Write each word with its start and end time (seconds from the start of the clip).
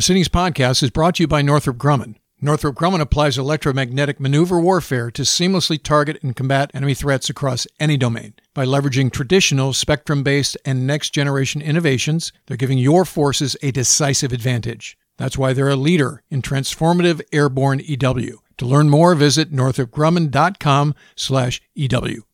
Proceedings 0.00 0.30
podcast 0.30 0.82
is 0.82 0.88
brought 0.88 1.16
to 1.16 1.24
you 1.24 1.26
by 1.26 1.42
Northrop 1.42 1.76
Grumman. 1.76 2.14
Northrop 2.40 2.74
Grumman 2.74 3.02
applies 3.02 3.36
electromagnetic 3.36 4.18
maneuver 4.18 4.58
warfare 4.58 5.10
to 5.10 5.24
seamlessly 5.24 5.78
target 5.80 6.22
and 6.22 6.34
combat 6.34 6.70
enemy 6.72 6.94
threats 6.94 7.28
across 7.28 7.66
any 7.78 7.98
domain. 7.98 8.32
By 8.54 8.64
leveraging 8.64 9.12
traditional 9.12 9.74
spectrum 9.74 10.22
based 10.22 10.56
and 10.64 10.86
next 10.86 11.10
generation 11.10 11.60
innovations, 11.60 12.32
they're 12.46 12.56
giving 12.56 12.78
your 12.78 13.04
forces 13.04 13.58
a 13.60 13.72
decisive 13.72 14.32
advantage. 14.32 14.96
That's 15.18 15.36
why 15.36 15.52
they're 15.52 15.68
a 15.68 15.76
leader 15.76 16.22
in 16.30 16.40
transformative 16.40 17.20
airborne 17.30 17.82
EW. 17.84 18.40
To 18.56 18.64
learn 18.64 18.88
more, 18.88 19.14
visit 19.14 19.52
northropgrumman.com 19.52 20.94
slash 21.14 21.60
EW. 21.74 22.24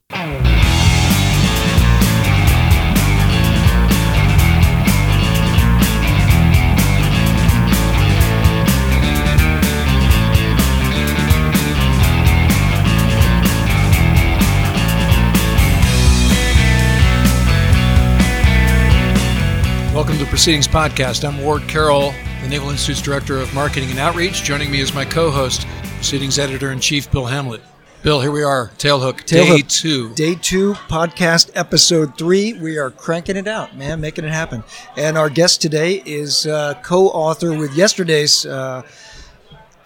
Proceedings 20.37 20.69
Podcast. 20.69 21.27
I'm 21.27 21.43
Ward 21.43 21.63
Carroll, 21.63 22.13
the 22.43 22.49
Naval 22.51 22.69
Institute's 22.69 23.01
Director 23.01 23.39
of 23.39 23.55
Marketing 23.55 23.89
and 23.89 23.99
Outreach. 23.99 24.43
Joining 24.43 24.71
me 24.71 24.81
is 24.81 24.93
my 24.93 25.03
co 25.03 25.31
host, 25.31 25.67
Proceedings 25.95 26.39
Editor 26.39 26.73
in 26.73 26.79
Chief 26.79 27.11
Bill 27.11 27.25
Hamblet. 27.25 27.63
Bill, 28.03 28.21
here 28.21 28.31
we 28.31 28.43
are, 28.43 28.71
Tailhook, 28.77 29.25
day 29.25 29.63
two. 29.63 30.13
Day 30.13 30.35
two, 30.35 30.75
podcast 30.75 31.51
episode 31.55 32.19
three. 32.19 32.53
We 32.53 32.77
are 32.77 32.91
cranking 32.91 33.39
it 33.39 33.49
out, 33.49 33.79
man, 33.79 34.03
making 34.03 34.27
it 34.27 34.31
happen. 34.31 34.63
And 34.99 35.17
our 35.17 35.31
guest 35.31 35.63
today 35.63 36.03
is 36.05 36.47
uh, 36.47 36.75
co 36.83 37.07
author 37.07 37.57
with 37.57 37.75
yesterday's 37.75 38.45
uh, 38.45 38.83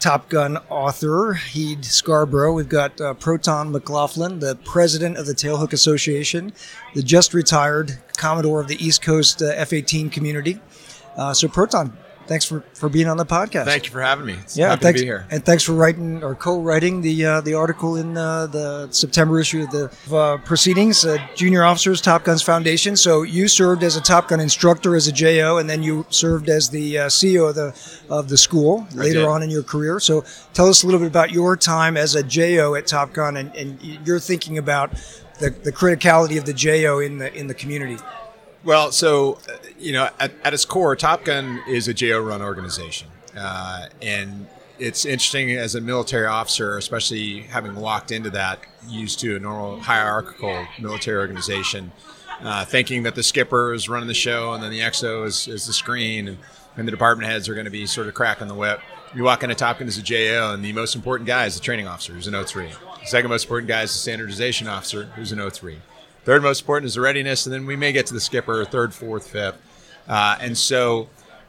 Top 0.00 0.30
Gun 0.30 0.56
author, 0.70 1.34
Heed 1.34 1.84
Scarborough. 1.84 2.55
We've 2.55 2.70
got 2.70 2.98
uh, 3.02 3.12
Proton 3.12 3.70
McLaughlin, 3.70 4.38
the 4.38 4.56
president 4.64 5.19
of 5.19 5.27
the 5.27 5.34
Tailhook 5.34 5.75
Association, 5.75 6.55
the 6.94 7.02
just 7.02 7.34
retired 7.34 7.98
Commodore 8.16 8.62
of 8.62 8.69
the 8.69 8.83
East 8.83 9.02
Coast 9.02 9.42
uh, 9.42 9.52
F 9.55 9.75
18 9.75 10.08
community. 10.08 10.58
Uh, 11.16 11.34
so, 11.34 11.48
Proton, 11.48 11.92
thanks 12.31 12.45
for, 12.45 12.61
for 12.75 12.89
being 12.89 13.09
on 13.09 13.17
the 13.17 13.27
podcast. 13.27 13.64
Thank 13.64 13.86
you 13.86 13.91
for 13.91 14.00
having 14.00 14.25
me. 14.25 14.34
It's 14.34 14.56
Yeah, 14.56 14.70
happy 14.70 14.83
thanks, 14.83 15.00
to 15.00 15.03
be 15.03 15.06
here. 15.09 15.27
and 15.33 15.45
thanks 15.45 15.64
for 15.64 15.73
writing 15.73 16.23
or 16.23 16.37
co-writing 16.37 17.03
the 17.03 17.27
uh, 17.27 17.41
the 17.41 17.55
article 17.55 17.97
in 17.97 18.17
uh, 18.17 18.47
the 18.47 18.89
September 18.92 19.41
issue 19.41 19.62
of 19.64 19.70
the 19.72 20.17
uh, 20.17 20.37
Proceedings, 20.39 21.05
uh, 21.05 21.19
Junior 21.34 21.64
Officers 21.64 22.00
Top 22.00 22.22
Guns 22.22 22.41
Foundation. 22.41 22.97
So 22.97 23.22
you 23.22 23.48
served 23.48 23.83
as 23.83 23.97
a 23.97 24.00
Top 24.00 24.28
Gun 24.28 24.39
instructor 24.39 24.95
as 24.95 25.09
a 25.09 25.12
JO, 25.12 25.59
and 25.59 25.69
then 25.69 25.83
you 25.83 26.06
served 26.11 26.48
as 26.48 26.70
the 26.70 26.98
uh, 26.98 27.06
CEO 27.09 27.48
of 27.48 27.56
the 27.56 27.75
of 28.09 28.28
the 28.28 28.39
school 28.39 28.87
later 28.94 29.28
on 29.28 29.42
in 29.42 29.50
your 29.50 29.65
career. 29.65 29.98
So 29.98 30.25
tell 30.55 30.69
us 30.69 30.84
a 30.84 30.87
little 30.87 31.00
bit 31.00 31.09
about 31.09 31.33
your 31.33 31.56
time 31.56 31.97
as 31.97 32.15
a 32.15 32.22
JO 32.22 32.77
at 32.77 32.87
Top 32.87 33.12
Gun, 33.12 33.37
and, 33.37 33.53
and 33.56 33.83
you're 34.06 34.20
thinking 34.20 34.56
about 34.56 34.92
the, 35.41 35.50
the 35.50 35.72
criticality 35.72 36.39
of 36.39 36.44
the 36.44 36.53
JO 36.53 37.00
in 37.00 37.19
the 37.19 37.34
in 37.34 37.48
the 37.48 37.55
community. 37.55 37.97
Well, 38.62 38.92
so 38.92 39.39
uh, 39.48 39.56
you 39.78 39.92
know, 39.92 40.11
at, 40.19 40.33
at 40.44 40.53
its 40.53 40.64
core, 40.64 40.94
Top 40.94 41.25
Gun 41.25 41.62
is 41.66 41.89
a 41.89 41.94
JO-run 41.94 42.42
organization, 42.42 43.08
uh, 43.36 43.86
and 44.03 44.47
it's 44.78 45.05
interesting 45.05 45.53
as 45.53 45.75
a 45.75 45.80
military 45.80 46.27
officer, 46.27 46.77
especially 46.77 47.41
having 47.42 47.75
walked 47.77 48.11
into 48.12 48.31
that, 48.31 48.61
used 48.86 49.19
to 49.20 49.36
a 49.36 49.38
normal 49.38 49.81
hierarchical 49.81 50.66
military 50.78 51.19
organization, 51.19 51.92
uh, 52.42 52.64
thinking 52.64 53.03
that 53.05 53.14
the 53.14 53.22
skipper 53.22 53.72
is 53.72 53.88
running 53.88 54.08
the 54.08 54.14
show 54.14 54.53
and 54.53 54.62
then 54.62 54.70
the 54.70 54.81
XO 54.81 55.27
is, 55.27 55.48
is 55.48 55.66
the 55.66 55.72
screen, 55.72 56.28
and, 56.28 56.38
and 56.77 56.86
the 56.86 56.92
department 56.92 57.31
heads 57.31 57.48
are 57.48 57.55
going 57.55 57.64
to 57.64 57.70
be 57.70 57.86
sort 57.86 58.08
of 58.08 58.14
cracking 58.14 58.48
the 58.48 58.55
whip. 58.55 58.81
You 59.14 59.25
walk 59.25 59.42
into 59.42 59.55
Top 59.55 59.78
Gun 59.78 59.88
as 59.88 59.97
a 59.97 60.03
JO, 60.03 60.53
and 60.53 60.62
the 60.62 60.72
most 60.75 60.94
important 60.94 61.27
guy 61.27 61.47
is 61.47 61.55
the 61.55 61.61
training 61.61 61.86
officer, 61.88 62.12
who's 62.12 62.27
an 62.27 62.34
O3. 62.34 62.70
The 63.00 63.06
second 63.06 63.31
most 63.31 63.44
important 63.44 63.69
guy 63.69 63.83
is 63.83 63.92
the 63.92 63.98
standardization 63.98 64.69
officer, 64.69 65.05
who's 65.16 65.33
an 65.33 65.38
O3. 65.38 65.78
Third 66.25 66.42
most 66.42 66.60
important 66.60 66.86
is 66.86 66.94
the 66.94 67.00
readiness, 67.00 67.47
and 67.47 67.53
then 67.53 67.66
we 67.66 67.76
may 67.76 67.92
get 67.92 68.06
to 68.06 68.14
the 68.14 68.20
skipper, 68.20 68.64
third, 68.64 68.92
fourth, 68.92 69.28
fifth. 69.28 69.56
Uh, 70.08 70.36
and 70.41 70.56
so 70.56 71.08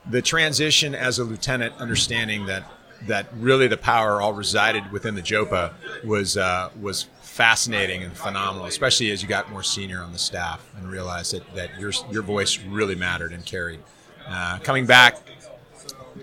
the 0.10 0.22
transition 0.22 0.96
as 0.96 1.20
a 1.20 1.24
lieutenant, 1.24 1.76
understanding 1.78 2.46
that 2.46 2.64
that 3.08 3.28
really 3.36 3.68
the 3.68 3.78
power 3.78 4.22
all 4.22 4.34
resided 4.34 4.92
within 4.92 5.16
the 5.16 5.22
JOPA 5.22 5.74
was 6.04 6.38
uh, 6.38 6.70
was 6.80 7.08
fascinating 7.22 8.04
and 8.04 8.14
phenomenal, 8.14 8.68
especially 8.68 9.12
as 9.12 9.22
you 9.22 9.28
got 9.28 9.50
more 9.50 9.64
senior 9.64 10.02
on 10.02 10.12
the 10.12 10.20
staff 10.20 10.64
and 10.78 10.90
realized 10.90 11.34
that, 11.34 11.56
that 11.56 11.80
your 11.80 11.92
your 12.12 12.22
voice 12.22 12.60
really 12.60 12.96
mattered 12.96 13.34
and 13.34 13.46
carried. 13.46 13.80
Uh, 14.28 14.60
coming 14.60 14.86
back, 14.86 15.18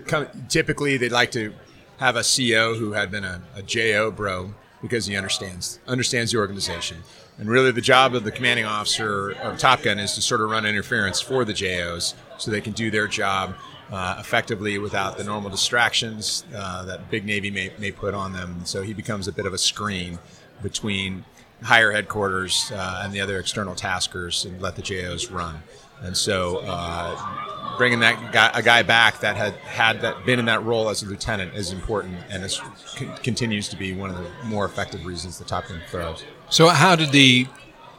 come, 0.07 0.27
typically 0.47 0.97
they'd 0.97 1.11
like 1.11 1.31
to 1.31 1.53
have 1.97 2.15
a 2.15 2.23
CO 2.23 2.75
who 2.75 2.93
had 2.93 3.11
been 3.11 3.25
a, 3.25 3.41
a 3.55 3.61
JO 3.61 4.09
bro 4.11 4.53
because 4.81 5.05
he 5.05 5.17
understands 5.17 5.79
understands 5.87 6.31
the 6.31 6.37
organization. 6.37 6.97
And 7.39 7.49
really, 7.49 7.71
the 7.71 7.81
job 7.81 8.15
of 8.15 8.25
the 8.25 8.31
commanding 8.31 8.65
officer 8.65 9.31
of 9.31 9.57
Top 9.57 9.81
Gun 9.81 9.97
is 9.97 10.13
to 10.15 10.21
sort 10.21 10.41
of 10.41 10.49
run 10.49 10.65
interference 10.65 11.21
for 11.21 11.45
the 11.45 11.53
JOs 11.53 12.13
so 12.37 12.51
they 12.51 12.59
can 12.59 12.73
do 12.73 12.91
their 12.91 13.07
job 13.07 13.55
uh, 13.91 14.17
effectively 14.19 14.77
without 14.77 15.17
the 15.17 15.23
normal 15.23 15.49
distractions 15.49 16.43
uh, 16.53 16.83
that 16.83 17.09
big 17.09 17.25
Navy 17.25 17.49
may, 17.49 17.71
may 17.79 17.91
put 17.91 18.13
on 18.13 18.33
them. 18.33 18.65
So 18.65 18.81
he 18.81 18.93
becomes 18.93 19.29
a 19.29 19.31
bit 19.31 19.45
of 19.45 19.53
a 19.53 19.57
screen 19.57 20.19
between 20.61 21.23
higher 21.63 21.91
headquarters 21.91 22.71
uh, 22.73 23.01
and 23.03 23.13
the 23.13 23.21
other 23.21 23.39
external 23.39 23.73
taskers 23.73 24.43
and 24.43 24.61
let 24.61 24.75
the 24.75 24.81
JOs 24.81 25.31
run. 25.31 25.63
And 26.01 26.15
so 26.15 26.57
uh, 26.65 27.77
bringing 27.77 27.99
that 28.01 28.31
guy, 28.33 28.51
a 28.53 28.61
guy 28.61 28.83
back 28.83 29.19
that 29.21 29.35
had 29.35 29.53
had 29.55 30.01
that 30.01 30.25
been 30.25 30.39
in 30.39 30.45
that 30.45 30.63
role 30.63 30.89
as 30.89 31.03
a 31.03 31.05
lieutenant 31.05 31.55
is 31.55 31.71
important 31.71 32.17
and 32.29 32.43
is, 32.43 32.61
con- 32.95 33.15
continues 33.17 33.67
to 33.69 33.77
be 33.77 33.93
one 33.93 34.09
of 34.09 34.17
the 34.17 34.29
more 34.45 34.65
effective 34.65 35.05
reasons 35.05 35.37
the 35.37 35.45
Top 35.45 35.67
Gun 35.67 35.81
throws. 35.87 36.23
So, 36.51 36.67
how 36.69 36.95
did 36.95 37.11
the 37.11 37.45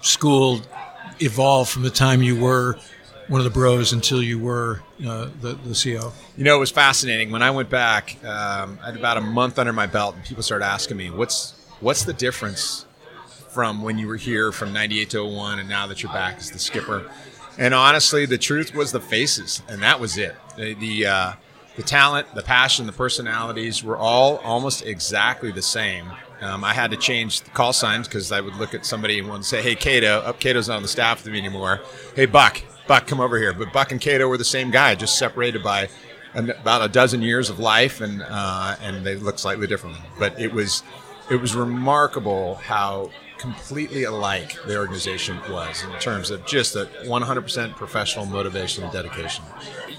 school 0.00 0.60
evolve 1.20 1.68
from 1.68 1.82
the 1.82 1.90
time 1.90 2.20
you 2.20 2.40
were 2.40 2.76
one 3.28 3.40
of 3.40 3.44
the 3.44 3.50
bros 3.50 3.92
until 3.92 4.20
you 4.20 4.40
were 4.40 4.82
uh, 5.06 5.28
the, 5.40 5.54
the? 5.54 6.12
You 6.36 6.44
know, 6.44 6.56
it 6.56 6.58
was 6.58 6.72
fascinating 6.72 7.30
when 7.30 7.42
I 7.42 7.52
went 7.52 7.70
back. 7.70 8.16
Um, 8.24 8.80
I 8.82 8.86
had 8.86 8.96
about 8.96 9.18
a 9.18 9.20
month 9.20 9.60
under 9.60 9.72
my 9.72 9.86
belt, 9.86 10.16
and 10.16 10.24
people 10.24 10.42
started 10.42 10.64
asking 10.64 10.96
me, 10.96 11.10
"What's 11.10 11.54
what's 11.78 12.04
the 12.04 12.12
difference 12.12 12.86
from 13.50 13.82
when 13.82 13.98
you 13.98 14.08
were 14.08 14.16
here 14.16 14.50
from 14.50 14.72
'98 14.72 15.10
to 15.10 15.24
01 15.24 15.60
and 15.60 15.68
now 15.68 15.86
that 15.86 16.02
you're 16.02 16.12
back 16.12 16.38
as 16.38 16.50
the 16.50 16.58
skipper?" 16.58 17.08
And 17.56 17.72
honestly, 17.72 18.26
the 18.26 18.38
truth 18.38 18.74
was 18.74 18.90
the 18.90 19.00
faces, 19.00 19.62
and 19.68 19.80
that 19.82 20.00
was 20.00 20.18
it. 20.18 20.34
The 20.56 20.74
the, 20.74 21.06
uh, 21.06 21.32
the 21.76 21.84
talent, 21.84 22.34
the 22.34 22.42
passion, 22.42 22.86
the 22.86 22.92
personalities 22.92 23.84
were 23.84 23.96
all 23.96 24.38
almost 24.38 24.84
exactly 24.84 25.52
the 25.52 25.62
same. 25.62 26.10
Um, 26.40 26.64
I 26.64 26.72
had 26.72 26.90
to 26.90 26.96
change 26.96 27.42
the 27.42 27.50
call 27.50 27.72
signs 27.72 28.08
because 28.08 28.32
I 28.32 28.40
would 28.40 28.54
look 28.56 28.74
at 28.74 28.86
somebody 28.86 29.18
and 29.18 29.44
say, 29.44 29.62
"Hey, 29.62 29.74
Cato." 29.74 30.20
Up, 30.20 30.40
Cato's 30.40 30.68
not 30.68 30.76
on 30.76 30.82
the 30.82 30.88
staff 30.88 31.22
with 31.22 31.32
me 31.32 31.38
anymore. 31.38 31.80
Hey, 32.16 32.26
Buck. 32.26 32.62
Buck, 32.86 33.06
come 33.06 33.20
over 33.20 33.38
here. 33.38 33.52
But 33.52 33.72
Buck 33.72 33.92
and 33.92 34.00
Cato 34.00 34.26
were 34.26 34.38
the 34.38 34.44
same 34.44 34.70
guy, 34.70 34.94
just 34.94 35.16
separated 35.18 35.62
by 35.62 35.88
an, 36.34 36.50
about 36.50 36.82
a 36.82 36.88
dozen 36.88 37.22
years 37.22 37.50
of 37.50 37.58
life, 37.58 38.00
and 38.00 38.22
uh, 38.26 38.76
and 38.80 39.04
they 39.04 39.16
look 39.16 39.38
slightly 39.38 39.66
different. 39.66 39.96
But 40.18 40.40
it 40.40 40.52
was 40.52 40.82
it 41.30 41.40
was 41.40 41.54
remarkable 41.54 42.56
how 42.56 43.10
completely 43.38 44.04
alike 44.04 44.54
the 44.66 44.76
organization 44.76 45.38
was 45.50 45.82
in 45.82 45.98
terms 45.98 46.30
of 46.30 46.44
just 46.44 46.76
a 46.76 46.84
100% 47.04 47.74
professional 47.74 48.26
motivation 48.26 48.84
and 48.84 48.92
dedication. 48.92 49.42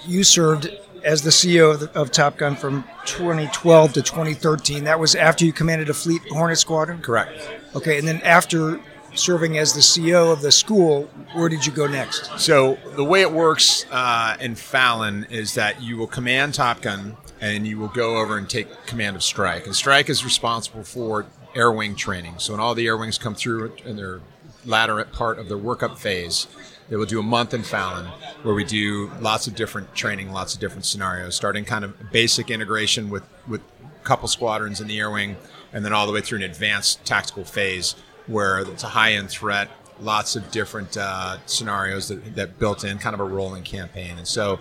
you 0.05 0.23
served 0.23 0.69
as 1.03 1.21
the 1.21 1.29
CEO 1.29 1.73
of, 1.73 1.79
the, 1.79 1.99
of 1.99 2.11
Top 2.11 2.37
Gun 2.37 2.55
from 2.55 2.83
2012 3.05 3.93
to 3.93 4.01
2013. 4.01 4.83
That 4.83 4.99
was 4.99 5.15
after 5.15 5.45
you 5.45 5.53
commanded 5.53 5.89
a 5.89 5.93
Fleet 5.93 6.21
Hornet 6.29 6.57
Squadron. 6.57 7.01
Correct. 7.01 7.31
Okay, 7.75 7.97
and 7.97 8.07
then 8.07 8.21
after 8.21 8.79
serving 9.13 9.57
as 9.57 9.73
the 9.73 9.81
CEO 9.81 10.31
of 10.31 10.41
the 10.41 10.51
school, 10.51 11.03
where 11.33 11.49
did 11.49 11.65
you 11.65 11.71
go 11.71 11.87
next? 11.87 12.39
So 12.39 12.77
the 12.95 13.03
way 13.03 13.21
it 13.21 13.31
works 13.31 13.85
uh, 13.91 14.37
in 14.39 14.55
Fallon 14.55 15.25
is 15.29 15.55
that 15.55 15.81
you 15.81 15.97
will 15.97 16.07
command 16.07 16.53
Top 16.53 16.81
Gun 16.81 17.17
and 17.39 17.65
you 17.65 17.77
will 17.77 17.87
go 17.87 18.17
over 18.17 18.37
and 18.37 18.49
take 18.49 18.85
command 18.85 19.15
of 19.15 19.23
Strike. 19.23 19.65
And 19.65 19.75
Strike 19.75 20.09
is 20.09 20.23
responsible 20.23 20.83
for 20.83 21.25
air 21.55 21.71
wing 21.71 21.95
training. 21.95 22.35
So 22.37 22.53
when 22.53 22.59
all 22.59 22.75
the 22.75 22.87
air 22.87 22.95
wings 22.95 23.17
come 23.17 23.35
through 23.35 23.73
in 23.83 23.95
their 23.95 24.21
latter 24.65 25.03
part 25.05 25.39
of 25.39 25.49
their 25.49 25.57
workup 25.57 25.97
phase, 25.97 26.47
they 26.91 26.97
will 26.97 27.05
do 27.05 27.21
a 27.21 27.23
month 27.23 27.53
in 27.53 27.63
Fallon 27.63 28.05
where 28.43 28.53
we 28.53 28.65
do 28.65 29.09
lots 29.21 29.47
of 29.47 29.55
different 29.55 29.95
training, 29.95 30.33
lots 30.33 30.53
of 30.53 30.59
different 30.59 30.83
scenarios, 30.83 31.35
starting 31.35 31.63
kind 31.63 31.85
of 31.85 32.11
basic 32.11 32.51
integration 32.51 33.09
with, 33.09 33.23
with 33.47 33.61
couple 34.03 34.27
squadrons 34.27 34.81
in 34.81 34.87
the 34.87 34.99
air 34.99 35.09
wing, 35.09 35.37
and 35.71 35.85
then 35.85 35.93
all 35.93 36.05
the 36.05 36.11
way 36.11 36.19
through 36.19 36.39
an 36.39 36.43
advanced 36.43 37.05
tactical 37.05 37.45
phase 37.45 37.95
where 38.27 38.59
it's 38.59 38.83
a 38.83 38.87
high 38.87 39.13
end 39.13 39.29
threat, 39.29 39.69
lots 40.01 40.35
of 40.35 40.51
different 40.51 40.97
uh, 40.97 41.37
scenarios 41.45 42.09
that, 42.09 42.35
that 42.35 42.59
built 42.59 42.83
in, 42.83 42.97
kind 42.97 43.13
of 43.13 43.21
a 43.21 43.23
rolling 43.23 43.63
campaign. 43.63 44.17
And 44.17 44.27
so 44.27 44.59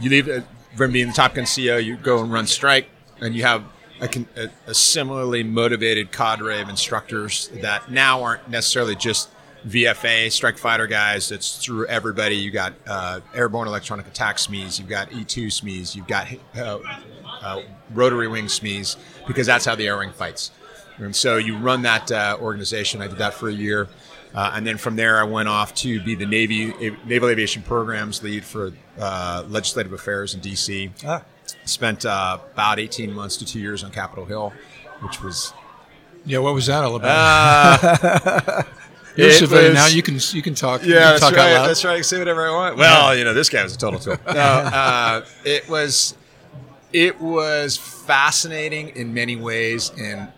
you 0.00 0.08
leave 0.08 0.30
uh, 0.30 0.40
from 0.76 0.92
being 0.92 1.08
the 1.08 1.12
Top 1.12 1.34
Gun 1.34 1.44
CEO, 1.44 1.84
you 1.84 1.98
go 1.98 2.22
and 2.22 2.32
run 2.32 2.46
strike, 2.46 2.88
and 3.20 3.34
you 3.34 3.42
have 3.42 3.64
a, 4.00 4.08
a 4.66 4.72
similarly 4.72 5.42
motivated 5.42 6.10
cadre 6.10 6.62
of 6.62 6.70
instructors 6.70 7.48
that 7.60 7.90
now 7.90 8.22
aren't 8.22 8.48
necessarily 8.48 8.96
just 8.96 9.28
VFA 9.66 10.30
strike 10.32 10.58
fighter 10.58 10.86
guys. 10.86 11.30
It's 11.30 11.62
through 11.62 11.86
everybody. 11.86 12.36
You 12.36 12.50
got 12.50 12.74
uh, 12.86 13.20
airborne 13.34 13.68
electronic 13.68 14.06
attack 14.06 14.36
SMEs. 14.36 14.78
You've 14.78 14.88
got 14.88 15.10
E2 15.10 15.46
SMEs. 15.46 15.94
You've 15.94 16.06
got 16.06 16.28
uh, 16.56 16.78
uh, 17.42 17.62
rotary 17.92 18.28
wing 18.28 18.46
SMEs 18.46 18.96
because 19.26 19.46
that's 19.46 19.64
how 19.64 19.74
the 19.74 19.86
air 19.86 19.98
wing 19.98 20.12
fights. 20.12 20.50
And 20.98 21.14
so 21.14 21.36
you 21.36 21.56
run 21.56 21.82
that 21.82 22.10
uh, 22.12 22.36
organization. 22.40 23.00
I 23.00 23.06
did 23.06 23.18
that 23.18 23.34
for 23.34 23.48
a 23.48 23.52
year. 23.52 23.88
Uh, 24.34 24.52
and 24.54 24.66
then 24.66 24.76
from 24.76 24.96
there, 24.96 25.18
I 25.18 25.24
went 25.24 25.48
off 25.48 25.74
to 25.76 26.00
be 26.02 26.14
the 26.14 26.26
Navy 26.26 26.72
Naval 27.04 27.28
Aviation 27.28 27.62
Programs 27.62 28.22
lead 28.22 28.44
for 28.44 28.72
uh, 28.98 29.44
legislative 29.48 29.92
affairs 29.92 30.34
in 30.34 30.40
D.C. 30.40 30.90
Ah. 31.04 31.22
Spent 31.64 32.06
uh, 32.06 32.38
about 32.52 32.78
18 32.78 33.12
months 33.12 33.36
to 33.38 33.44
two 33.44 33.58
years 33.58 33.82
on 33.82 33.90
Capitol 33.90 34.24
Hill, 34.24 34.52
which 35.00 35.20
was. 35.20 35.52
Yeah, 36.24 36.38
what 36.38 36.54
was 36.54 36.66
that 36.66 36.84
all 36.84 36.96
about? 36.96 37.82
Uh, 37.82 38.62
You're 39.16 39.32
civilian 39.32 39.74
now. 39.74 39.86
You 39.86 40.02
can 40.02 40.18
you 40.32 40.42
can 40.42 40.54
talk. 40.54 40.84
Yeah, 40.84 41.12
can 41.12 41.20
talk 41.20 41.34
that's 41.34 41.36
right. 41.36 41.66
That's 41.66 41.84
right. 41.84 41.92
I 41.92 41.96
can 41.96 42.04
say 42.04 42.18
whatever 42.18 42.46
I 42.46 42.50
want. 42.50 42.76
Well, 42.76 43.16
you 43.16 43.24
know, 43.24 43.34
this 43.34 43.48
guy 43.48 43.62
was 43.62 43.74
a 43.74 43.78
total 43.78 44.00
tool. 44.00 44.16
no, 44.26 44.40
uh, 44.40 45.24
it 45.44 45.68
was 45.68 46.14
it 46.92 47.20
was 47.20 47.76
fascinating 47.76 48.90
in 48.90 49.14
many 49.14 49.36
ways 49.36 49.90
and 49.98 50.28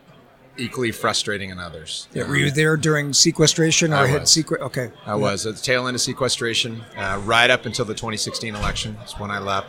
equally 0.56 0.92
frustrating 0.92 1.50
in 1.50 1.58
others. 1.58 2.08
Yeah, 2.12 2.28
were 2.28 2.36
you 2.36 2.50
there 2.50 2.76
during 2.76 3.12
sequestration 3.12 3.92
or 3.92 3.96
I 3.96 4.06
had 4.06 4.28
secret? 4.28 4.60
Okay, 4.60 4.90
I 5.06 5.10
yeah. 5.10 5.14
was 5.14 5.46
at 5.46 5.56
the 5.56 5.62
tail 5.62 5.86
end 5.86 5.94
of 5.94 6.00
sequestration, 6.00 6.82
uh, 6.96 7.20
right 7.24 7.50
up 7.50 7.66
until 7.66 7.84
the 7.84 7.94
2016 7.94 8.54
election. 8.54 8.96
That's 8.98 9.18
when 9.18 9.30
I 9.30 9.38
left. 9.38 9.68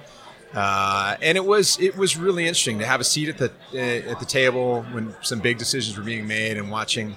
Uh, 0.53 1.15
and 1.21 1.35
it 1.35 1.43
was 1.43 1.79
it 1.79 1.97
was 1.97 2.15
really 2.15 2.43
interesting 2.43 2.77
to 2.79 2.85
have 2.85 3.01
a 3.01 3.03
seat 3.03 3.27
at 3.27 3.37
the 3.37 3.51
uh, 3.73 4.11
at 4.11 4.19
the 4.19 4.25
table 4.25 4.83
when 4.91 5.15
some 5.21 5.39
big 5.39 5.57
decisions 5.57 5.97
were 5.97 6.03
being 6.03 6.27
made 6.27 6.57
and 6.57 6.69
watching 6.69 7.15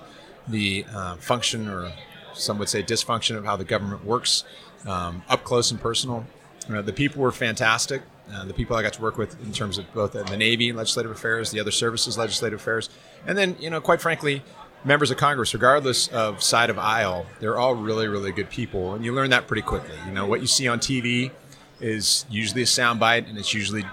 the 0.49 0.85
uh, 0.93 1.17
function 1.17 1.69
or 1.69 1.93
some 2.35 2.59
would 2.59 2.69
say 2.69 2.83
dysfunction 2.83 3.37
of 3.37 3.45
how 3.45 3.57
the 3.57 3.65
government 3.65 4.05
works 4.05 4.45
um, 4.87 5.23
up 5.29 5.45
close 5.45 5.71
and 5.71 5.81
personal. 5.81 6.27
Uh, 6.71 6.83
the 6.83 6.93
people 6.93 7.23
were 7.23 7.33
fantastic. 7.33 8.03
Uh, 8.33 8.45
the 8.45 8.55
people 8.55 8.77
I 8.77 8.83
got 8.83 8.93
to 8.95 9.03
work 9.03 9.19
with 9.19 9.41
in 9.43 9.53
terms 9.53 9.79
of 9.79 9.93
both 9.95 10.13
the 10.13 10.37
Navy 10.37 10.73
legislative 10.73 11.13
affairs, 11.13 11.53
the 11.53 11.61
other 11.61 11.71
services 11.71 12.19
legislative 12.19 12.61
affairs, 12.61 12.91
and 13.25 13.39
then 13.39 13.57
you 13.61 13.71
know, 13.71 13.81
quite 13.81 14.01
frankly, 14.01 14.43
members 14.85 15.13
of 15.13 15.17
Congress, 15.17 15.55
regardless 15.55 16.09
of 16.09 16.43
side 16.43 16.69
of 16.69 16.79
aisle, 16.79 17.27
they're 17.39 17.57
all 17.57 17.77
really, 17.77 18.09
really 18.09 18.33
good 18.33 18.51
people, 18.51 18.95
and 18.95 19.05
you 19.05 19.15
learn 19.15 19.31
that 19.31 19.47
pretty 19.47 19.63
quickly. 19.63 19.95
You 20.07 20.13
know, 20.13 20.27
what 20.27 20.41
you 20.41 20.49
see 20.49 20.67
on 20.67 20.81
TV 20.81 21.31
is 21.81 22.25
usually 22.29 22.63
a 22.63 22.67
soundbite, 22.67 23.29
and 23.29 23.39
it's 23.39 23.55
usually 23.55 23.85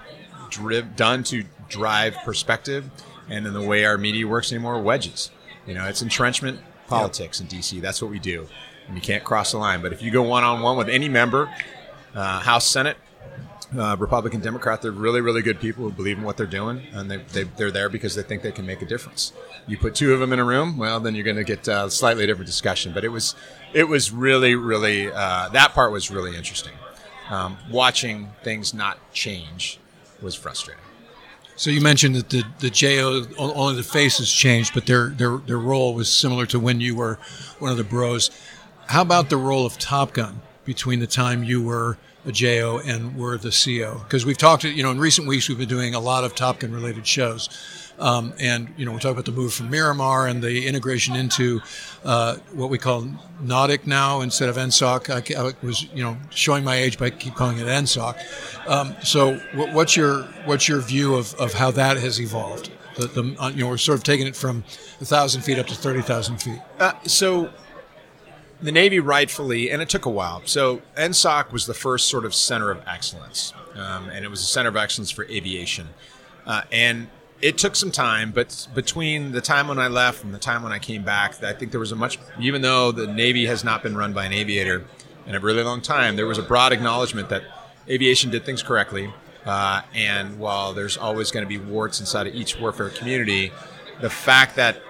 driv- 0.50 0.96
done 0.96 1.24
to 1.26 1.44
drive 1.70 2.16
perspective. 2.24 2.90
And 3.30 3.48
in 3.48 3.54
the 3.54 3.62
way 3.62 3.86
our 3.86 3.98
media 3.98 4.28
works 4.28 4.52
anymore, 4.52 4.82
wedges. 4.82 5.32
You 5.65 5.74
know, 5.74 5.88
it's 5.88 6.01
entrenchment 6.01 6.60
politics 6.88 7.39
yep. 7.39 7.51
in 7.51 7.60
DC. 7.60 7.81
That's 7.81 8.01
what 8.01 8.12
we 8.12 8.19
do, 8.19 8.48
and 8.88 8.95
you 8.95 9.01
can't 9.01 9.24
cross 9.24 9.51
the 9.51 9.57
line. 9.57 9.81
But 9.81 9.94
if 9.94 10.01
you 10.01 10.12
go 10.12 10.24
one 10.24 10.44
on 10.44 10.62
one 10.62 10.77
with 10.77 10.89
any 10.89 11.10
member, 11.10 11.54
uh, 12.13 12.39
House, 12.42 12.65
Senate, 12.65 12.98
uh, 13.77 13.95
Republican, 13.98 14.39
Democrat, 14.39 14.81
they're 14.81 14.92
really, 14.92 15.21
really 15.21 15.42
good 15.42 15.60
people 15.60 15.83
who 15.83 15.92
believe 15.92 16.18
in 16.18 16.24
what 16.24 16.38
they're 16.38 16.45
doing, 16.45 16.81
and 16.94 17.10
they, 17.10 17.18
they, 17.18 17.44
they're 17.44 17.71
there 17.71 17.89
because 17.89 18.15
they 18.15 18.24
think 18.24 18.44
they 18.44 18.51
can 18.51 18.65
make 18.65 18.81
a 18.81 18.86
difference. 18.86 19.33
You 19.68 19.77
put 19.77 19.95
two 19.95 20.13
of 20.13 20.19
them 20.19 20.33
in 20.33 20.39
a 20.39 20.44
room, 20.44 20.77
well, 20.77 21.00
then 21.00 21.15
you're 21.15 21.24
going 21.24 21.38
to 21.38 21.44
get 21.44 21.68
a 21.68 21.89
slightly 21.89 22.25
different 22.25 22.48
discussion. 22.48 22.94
But 22.94 23.04
it 23.04 23.09
was, 23.09 23.36
it 23.74 23.88
was 23.88 24.12
really, 24.12 24.56
really 24.56 25.12
uh, 25.12 25.50
that 25.50 25.74
part 25.74 25.92
was 25.92 26.12
really 26.12 26.36
interesting. 26.36 26.74
Um, 27.30 27.57
watching 27.71 28.31
things 28.44 28.74
not 28.74 28.98
change 29.13 29.80
was 30.21 30.36
frustrating. 30.36 30.83
So 31.56 31.70
you 31.70 31.82
mentioned 31.82 32.16
that 32.16 32.30
the 32.30 32.44
the 32.60 32.70
JO 32.70 33.26
only 33.38 33.76
the 33.76 33.84
faces 33.84 34.32
changed, 34.32 34.74
but 34.74 34.86
their 34.86 35.10
their 35.10 35.38
their 35.38 35.60
role 35.60 35.94
was 35.94 36.10
similar 36.12 36.46
to 36.48 36.60
when 36.60 36.82
you 36.82 36.96
were 36.96 37.20
one 37.60 37.72
of 37.72 37.78
the 37.78 37.84
bros. 37.84 38.32
How 38.88 39.02
about 39.02 39.30
the 39.30 39.38
role 39.38 39.66
of 39.66 39.78
Top 39.78 40.14
Gun 40.14 40.42
between 40.66 41.00
the 41.00 41.08
time 41.08 41.44
you 41.44 41.62
were 41.62 41.98
a 42.26 42.32
JO 42.32 42.80
and 42.84 43.16
were 43.16 43.38
the 43.38 43.52
CO? 43.52 44.00
Because 44.00 44.26
we've 44.26 44.38
talked, 44.38 44.64
you 44.64 44.84
know, 44.84 44.92
in 44.92 45.00
recent 45.00 45.28
weeks 45.28 45.48
we've 45.48 45.58
been 45.58 45.70
doing 45.70 45.94
a 45.94 46.00
lot 46.00 46.24
of 46.24 46.36
Top 46.36 46.60
Gun 46.60 46.72
related 46.72 47.06
shows. 47.06 47.50
Um, 48.00 48.34
and 48.40 48.74
you 48.78 48.86
know, 48.86 48.92
we 48.92 49.00
talk 49.00 49.12
about 49.12 49.25
the 49.25 49.31
move 49.31 49.54
from 49.54 49.69
Miramar 49.69 50.28
and 50.28 50.42
the 50.42 50.68
integration 50.68 51.16
into 51.16 51.62
uh, 52.04 52.38
what 52.54 52.69
we 52.69 52.78
call 52.78 53.04
NAWDC 53.44 53.88
now 53.88 54.22
instead 54.22 54.50
of 54.50 54.57
NSAWC. 54.57 55.36
I, 55.38 55.48
I, 55.48 55.54
was 55.62 55.84
you 55.94 56.04
know 56.04 56.18
showing 56.30 56.63
my 56.63 56.75
age 56.75 56.98
by 56.98 57.10
keep 57.10 57.36
calling 57.36 57.57
it 57.60 57.68
NSAWC. 57.68 58.68
Um, 58.68 58.95
so, 59.04 59.36
what, 59.54 59.74
what's 59.74 59.95
your 59.95 60.24
what's 60.45 60.68
your 60.68 60.80
view 60.81 61.16
of, 61.16 61.34
of 61.36 61.54
how 61.54 61.72
that 61.72 61.98
has 61.98 62.19
evolved? 62.19 62.72
The, 62.95 63.07
the 63.07 63.36
uh, 63.40 63.50
you 63.50 63.63
know 63.63 63.69
we're 63.69 63.78
sort 63.78 63.98
of 63.98 64.04
taking 64.04 64.28
it 64.28 64.36
from 64.36 64.63
a 65.00 65.06
thousand 65.06 65.42
feet 65.42 65.60
up 65.60 65.68
to 65.68 65.75
thirty 65.75 66.01
thousand 66.01 66.38
feet. 66.38 66.60
Uh, 66.80 66.94
so 67.06 67.51
the 68.62 68.72
Navy 68.72 69.00
rightfully, 69.00 69.69
and 69.69 69.81
it 69.81 69.90
took 69.90 70.06
a 70.06 70.10
while. 70.10 70.42
So 70.45 70.81
NSAWC 70.95 71.51
was 71.51 71.66
the 71.66 71.74
first 71.74 72.07
sort 72.07 72.25
of 72.25 72.34
center 72.34 72.72
of 72.72 72.81
excellence, 72.88 73.54
um, 73.75 74.10
and 74.10 74.25
it 74.25 74.30
was 74.30 74.42
a 74.42 74.45
center 74.45 74.69
of 74.69 74.78
excellence 74.78 75.12
for 75.12 75.25
aviation. 75.25 75.90
Uh, 76.45 76.62
and 76.72 77.07
it 77.44 77.57
took 77.57 77.75
some 77.75 77.92
time, 77.92 78.31
but 78.31 78.69
between 78.74 79.34
the 79.34 79.42
time 79.42 79.68
when 79.68 79.78
I 79.78 79.90
left 79.90 80.24
and 80.24 80.34
the 80.34 80.40
time 80.40 80.63
when 80.63 80.72
I 80.72 80.80
came 80.80 81.04
back, 81.04 81.44
I 81.44 81.51
think 81.51 81.72
there 81.72 81.80
was 81.80 81.92
a 81.92 81.95
much, 81.95 82.18
even 82.40 82.62
though 82.62 82.94
the 82.94 83.06
Navy 83.06 83.45
has 83.48 83.66
not 83.66 83.84
been 83.84 83.98
run 83.98 84.13
by 84.13 84.24
an 84.24 84.31
aviator 84.31 84.86
in 85.28 85.36
a 85.36 85.42
really 85.42 85.62
long 85.62 85.81
time, 85.81 86.16
there 86.16 86.25
was 86.25 86.38
a 86.38 86.42
broad 86.42 86.72
acknowledgement 86.72 87.28
that 87.28 87.44
aviation 87.90 88.31
did 88.31 88.45
things 88.45 88.63
correctly. 88.63 89.13
Uh, 89.45 89.81
and 89.94 90.40
while 90.40 90.72
there's 90.72 90.95
always 90.95 91.31
going 91.31 91.44
to 91.44 91.50
be 91.50 91.57
warts 91.57 92.00
inside 92.00 92.28
of 92.28 92.34
each 92.34 92.57
warfare 92.62 92.88
community, 92.88 93.51
the 94.00 94.10
fact 94.10 94.56
that 94.56 94.81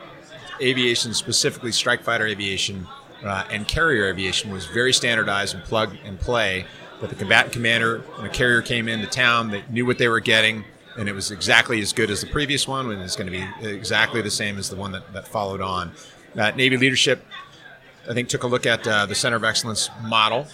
aviation, 0.62 1.16
specifically 1.16 1.72
strike 1.72 2.04
fighter 2.04 2.28
aviation 2.28 2.88
uh, 3.24 3.46
and 3.50 3.68
carrier 3.68 4.08
aviation, 4.08 4.52
was 4.52 4.68
very 4.68 4.94
standardized 4.94 5.56
and 5.56 5.64
plug 5.64 5.98
and 6.06 6.20
play. 6.20 6.68
That 7.02 7.10
the 7.10 7.16
combatant 7.16 7.52
commander, 7.52 8.00
when 8.18 8.28
a 8.28 8.30
carrier 8.30 8.62
came 8.62 8.88
into 8.88 9.08
town, 9.08 9.50
they 9.50 9.64
knew 9.72 9.88
what 9.88 9.98
they 9.98 10.08
were 10.08 10.20
getting 10.20 10.66
and 10.98 11.10
it 11.10 11.14
was 11.14 11.32
exactly 11.32 11.82
as 11.82 11.94
good 11.94 12.10
as 12.10 12.22
the 12.22 12.28
previous 12.28 12.68
one, 12.68 12.92
and 12.92 13.02
it's 13.02 13.16
going 13.16 13.32
to 13.32 13.32
be 13.32 13.68
exactly 13.68 14.22
the 14.22 14.32
same 14.32 14.58
as 14.58 14.70
the 14.70 14.76
one 14.76 14.92
that, 14.92 15.12
that 15.14 15.28
followed 15.28 15.62
on. 15.62 15.92
Uh, 16.38 16.52
Navy 16.52 16.78
leadership, 16.78 17.26
I 18.10 18.14
think, 18.14 18.30
took 18.30 18.44
a 18.44 18.48
look 18.48 18.66
at 18.66 18.88
uh, 18.88 19.06
the 19.06 19.16
Center 19.16 19.38
of 19.38 19.44
Excellence 19.44 19.90
model. 20.04 20.48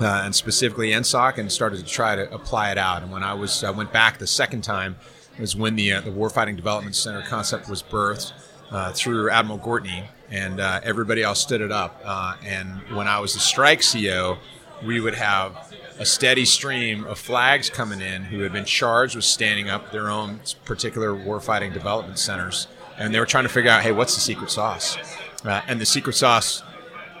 Uh, 0.00 0.22
and 0.24 0.32
specifically 0.32 0.90
NSAWC, 0.90 1.38
and 1.38 1.50
started 1.50 1.78
to 1.78 1.84
try 1.84 2.14
to 2.14 2.32
apply 2.32 2.70
it 2.70 2.78
out. 2.78 3.02
And 3.02 3.10
when 3.10 3.24
I 3.24 3.34
was 3.34 3.64
I 3.64 3.72
went 3.72 3.92
back 3.92 4.18
the 4.18 4.28
second 4.28 4.62
time, 4.62 4.94
was 5.40 5.56
when 5.56 5.74
the 5.74 5.92
uh, 5.92 6.00
the 6.02 6.10
Warfighting 6.10 6.54
Development 6.54 6.94
Center 6.94 7.20
concept 7.22 7.68
was 7.68 7.82
birthed 7.82 8.32
uh, 8.70 8.92
through 8.92 9.28
Admiral 9.28 9.58
Gortney, 9.58 10.06
and 10.30 10.60
uh, 10.60 10.78
everybody 10.84 11.24
else 11.24 11.40
stood 11.40 11.60
it 11.60 11.72
up. 11.72 12.00
and 12.44 12.80
when 12.94 13.08
I 13.08 13.18
was 13.18 13.34
the 13.34 13.40
strike 13.40 13.82
CO, 13.82 14.38
we 14.84 15.00
would 15.00 15.14
have 15.14 15.74
a 15.98 16.06
steady 16.06 16.44
stream 16.44 17.04
of 17.04 17.18
flags 17.18 17.68
coming 17.68 18.00
in 18.00 18.24
who 18.24 18.40
had 18.40 18.52
been 18.52 18.64
charged 18.64 19.16
with 19.16 19.24
standing 19.24 19.68
up 19.68 19.90
their 19.90 20.08
own 20.08 20.40
particular 20.64 21.12
warfighting 21.12 21.72
development 21.72 22.18
centers. 22.18 22.68
And 22.96 23.14
they 23.14 23.20
were 23.20 23.26
trying 23.26 23.44
to 23.44 23.50
figure 23.50 23.70
out, 23.70 23.82
hey, 23.82 23.92
what's 23.92 24.14
the 24.14 24.20
secret 24.20 24.50
sauce? 24.50 24.96
Uh, 25.44 25.62
and 25.66 25.80
the 25.80 25.86
secret 25.86 26.14
sauce 26.14 26.62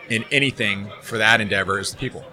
in 0.08 0.24
anything 0.30 0.90
for 1.02 1.18
that 1.18 1.40
endeavor 1.40 1.78
is 1.78 1.92
the 1.92 1.96
people. 1.96 2.24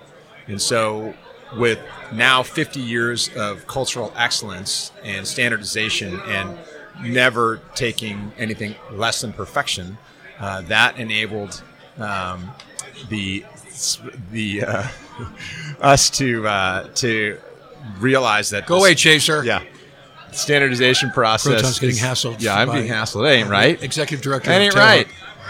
And 0.47 0.61
so, 0.61 1.13
with 1.57 1.79
now 2.11 2.43
50 2.43 2.79
years 2.79 3.29
of 3.35 3.67
cultural 3.67 4.11
excellence 4.15 4.91
and 5.03 5.27
standardization 5.27 6.19
and 6.21 6.57
never 7.03 7.61
taking 7.75 8.31
anything 8.37 8.75
less 8.91 9.21
than 9.21 9.33
perfection, 9.33 9.97
uh, 10.39 10.61
that 10.63 10.97
enabled 10.97 11.63
um, 11.97 12.51
the 13.09 13.45
the 14.31 14.63
uh, 14.63 14.87
us 15.81 16.09
to 16.11 16.47
uh, 16.47 16.87
to 16.95 17.39
realize 17.99 18.49
that 18.51 18.65
go 18.65 18.77
away, 18.77 18.95
Chaser. 18.95 19.43
Yeah, 19.43 19.63
standardization 20.31 21.11
process. 21.11 21.53
Proton's 21.53 21.79
getting 21.79 21.95
hassled. 21.95 22.41
Yeah, 22.41 22.55
I'm 22.55 22.71
being 22.71 22.87
hassled. 22.87 23.29
It 23.29 23.35
ain't 23.35 23.49
right. 23.49 23.81
Executive 23.81 24.23
director. 24.23 24.49
That 24.49 24.61
ain't 24.61 24.75
right. 24.75 25.07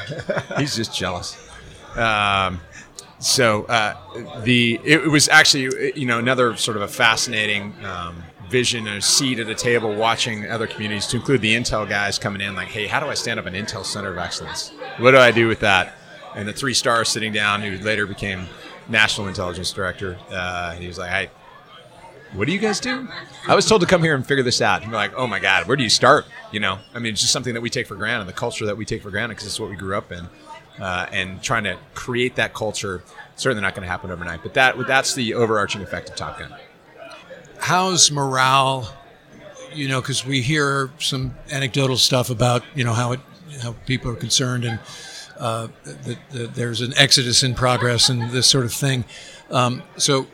He's 0.57 0.75
just 0.75 0.95
jealous. 0.95 1.37
Um, 1.95 2.59
so 3.19 3.63
uh, 3.63 3.95
the 4.43 4.79
it, 4.83 5.09
was 5.09 5.29
actually 5.29 5.97
you 5.99 6.05
know 6.05 6.19
another 6.19 6.55
sort 6.57 6.77
of 6.77 6.83
a 6.83 6.87
fascinating 6.87 7.73
um, 7.83 8.23
vision 8.49 8.87
and 8.87 8.97
a 8.97 9.01
seat 9.01 9.39
at 9.39 9.47
a 9.47 9.55
table 9.55 9.95
watching 9.95 10.49
other 10.49 10.67
communities 10.67 11.07
to 11.07 11.17
include 11.17 11.41
the 11.41 11.55
Intel 11.55 11.87
guys 11.87 12.19
coming 12.19 12.41
in 12.41 12.55
like 12.55 12.67
hey 12.67 12.87
how 12.87 12.99
do 12.99 13.07
I 13.07 13.13
stand 13.13 13.39
up 13.39 13.45
an 13.45 13.53
Intel 13.53 13.85
Center 13.85 14.11
of 14.11 14.17
Excellence 14.17 14.71
what 14.97 15.11
do 15.11 15.17
I 15.17 15.31
do 15.31 15.47
with 15.47 15.61
that 15.61 15.95
and 16.35 16.47
the 16.47 16.53
three 16.53 16.73
stars 16.73 17.09
sitting 17.09 17.31
down 17.31 17.61
who 17.61 17.77
later 17.83 18.05
became 18.05 18.47
national 18.89 19.27
intelligence 19.27 19.71
director. 19.71 20.17
Uh, 20.31 20.73
he 20.73 20.87
was 20.87 20.97
like, 20.97 21.09
"Hey, 21.09 21.29
what 22.33 22.47
do 22.47 22.53
you 22.53 22.59
guys 22.59 22.79
do?" 22.79 23.07
I 23.47 23.55
was 23.55 23.65
told 23.65 23.81
to 23.81 23.87
come 23.87 24.03
here 24.03 24.15
and 24.15 24.25
figure 24.25 24.43
this 24.43 24.61
out. 24.61 24.83
And 24.83 24.91
we're 24.91 24.97
like, 24.97 25.13
"Oh 25.15 25.27
my 25.27 25.39
god, 25.39 25.67
where 25.67 25.77
do 25.77 25.83
you 25.83 25.89
start?" 25.89 26.25
You 26.51 26.59
know, 26.59 26.79
I 26.93 26.99
mean, 26.99 27.13
it's 27.13 27.21
just 27.21 27.33
something 27.33 27.53
that 27.53 27.61
we 27.61 27.69
take 27.69 27.87
for 27.87 27.95
granted, 27.95 28.27
the 28.27 28.33
culture 28.33 28.65
that 28.65 28.77
we 28.77 28.85
take 28.85 29.01
for 29.01 29.11
granted 29.11 29.35
because 29.35 29.47
it's 29.47 29.59
what 29.59 29.69
we 29.69 29.75
grew 29.75 29.97
up 29.97 30.11
in, 30.11 30.27
uh, 30.79 31.07
and 31.11 31.41
trying 31.41 31.63
to 31.65 31.77
create 31.93 32.35
that 32.35 32.53
culture. 32.53 33.03
Certainly 33.35 33.61
not 33.61 33.75
going 33.75 33.85
to 33.85 33.91
happen 33.91 34.11
overnight, 34.11 34.41
but 34.43 34.53
that 34.53 34.75
that's 34.87 35.13
the 35.13 35.33
overarching 35.33 35.81
effect 35.81 36.09
of 36.09 36.15
Top 36.15 36.39
Gun. 36.39 36.53
How's 37.59 38.11
morale? 38.11 38.93
You 39.73 39.89
know, 39.89 39.99
because 39.99 40.25
we 40.25 40.41
hear 40.41 40.89
some 40.99 41.35
anecdotal 41.51 41.97
stuff 41.97 42.29
about 42.29 42.63
you 42.75 42.83
know 42.83 42.93
how 42.93 43.11
it 43.13 43.19
how 43.61 43.73
people 43.85 44.11
are 44.11 44.15
concerned 44.15 44.65
and 44.65 44.79
uh, 45.39 45.67
that, 45.83 46.53
there's 46.55 46.81
an 46.81 46.93
exodus 46.95 47.43
in 47.43 47.55
progress 47.55 48.09
and 48.09 48.31
this 48.31 48.47
sort 48.47 48.65
of 48.65 48.73
thing. 48.73 49.05
Um, 49.49 49.83
so, 49.97 50.27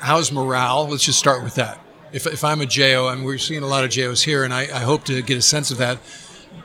how's 0.00 0.32
morale? 0.32 0.88
Let's 0.88 1.04
just 1.04 1.18
start 1.18 1.42
with 1.42 1.54
that. 1.56 1.78
If, 2.12 2.26
if 2.26 2.44
I'm 2.44 2.60
a 2.60 2.66
JO, 2.66 3.08
and 3.08 3.24
we're 3.24 3.38
seeing 3.38 3.62
a 3.62 3.66
lot 3.66 3.84
of 3.84 3.90
JOs 3.90 4.22
here, 4.22 4.44
and 4.44 4.52
I, 4.52 4.62
I 4.62 4.80
hope 4.80 5.04
to 5.04 5.22
get 5.22 5.36
a 5.36 5.42
sense 5.42 5.70
of 5.70 5.78
that, 5.78 5.98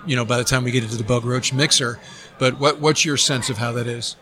you 0.06 0.16
know, 0.16 0.26
by 0.26 0.38
the 0.38 0.44
time 0.44 0.64
we 0.64 0.72
get 0.72 0.84
into 0.84 0.96
the 0.96 1.04
Bug 1.04 1.26
Roach 1.26 1.54
mixer. 1.54 2.00
But 2.40 2.60
what, 2.60 2.80
what's 2.80 3.06
your 3.06 3.18
sense 3.18 3.50
of 3.50 3.58
how 3.58 3.74
that 3.74 3.88
is? 3.88 4.16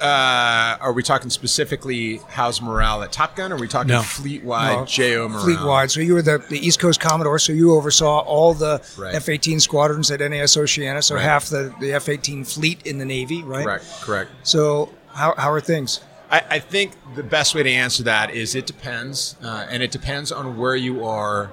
Uh, 0.00 0.76
are 0.80 0.92
we 0.92 1.02
talking 1.04 1.30
specifically 1.30 2.16
how's 2.28 2.60
morale 2.60 3.02
at 3.02 3.12
Top 3.12 3.36
Gun, 3.36 3.52
or 3.52 3.54
are 3.54 3.58
we 3.58 3.68
talking 3.68 3.88
No. 3.88 4.02
fleet-wide 4.02 4.76
No, 4.80 4.84
JO 4.86 5.28
morale? 5.28 5.44
Fleet 5.44 5.62
wide. 5.64 5.90
So 5.90 6.00
you 6.00 6.14
were 6.14 6.22
the, 6.22 6.44
the 6.48 6.58
East 6.58 6.80
Coast 6.80 6.98
Commodore, 7.00 7.38
so 7.38 7.52
you 7.52 7.74
oversaw 7.74 8.18
all 8.20 8.54
the 8.54 8.82
Right. 8.98 9.14
F 9.14 9.28
18 9.28 9.60
squadrons 9.60 10.10
at 10.10 10.20
NAS 10.20 10.56
Oceana, 10.56 11.00
so 11.00 11.14
Right. 11.14 11.22
half 11.24 11.46
the, 11.48 11.72
the 11.80 11.92
F 11.92 12.08
18 12.08 12.44
fleet 12.44 12.84
in 12.86 12.98
the 12.98 13.04
Navy, 13.04 13.42
right? 13.44 13.64
Correct, 13.64 13.84
correct. 14.00 14.30
So, 14.42 14.90
how, 15.12 15.34
how 15.38 15.52
are 15.52 15.60
things? 15.60 16.00
I, 16.30 16.42
I 16.50 16.58
think 16.58 16.92
the 17.14 17.22
best 17.22 17.54
way 17.54 17.62
to 17.62 17.70
answer 17.70 18.02
that 18.02 18.30
is 18.34 18.56
it 18.56 18.66
depends, 18.66 19.36
uh, 19.44 19.66
and 19.70 19.80
it 19.82 19.92
depends 19.92 20.32
on 20.32 20.56
where 20.58 20.74
you 20.74 21.04
are 21.04 21.50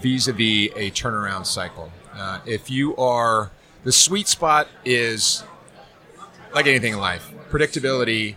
vis-a-vis 0.00 0.70
a 0.76 0.90
turnaround 0.92 1.44
cycle. 1.46 1.90
Uh, 2.14 2.38
if 2.46 2.70
you 2.70 2.94
are, 2.96 3.50
the 3.84 3.92
sweet 3.92 4.28
spot 4.28 4.68
is 4.84 5.42
like 6.54 6.66
anything 6.66 6.94
in 6.94 6.98
life. 6.98 7.30
Predictability 7.50 8.36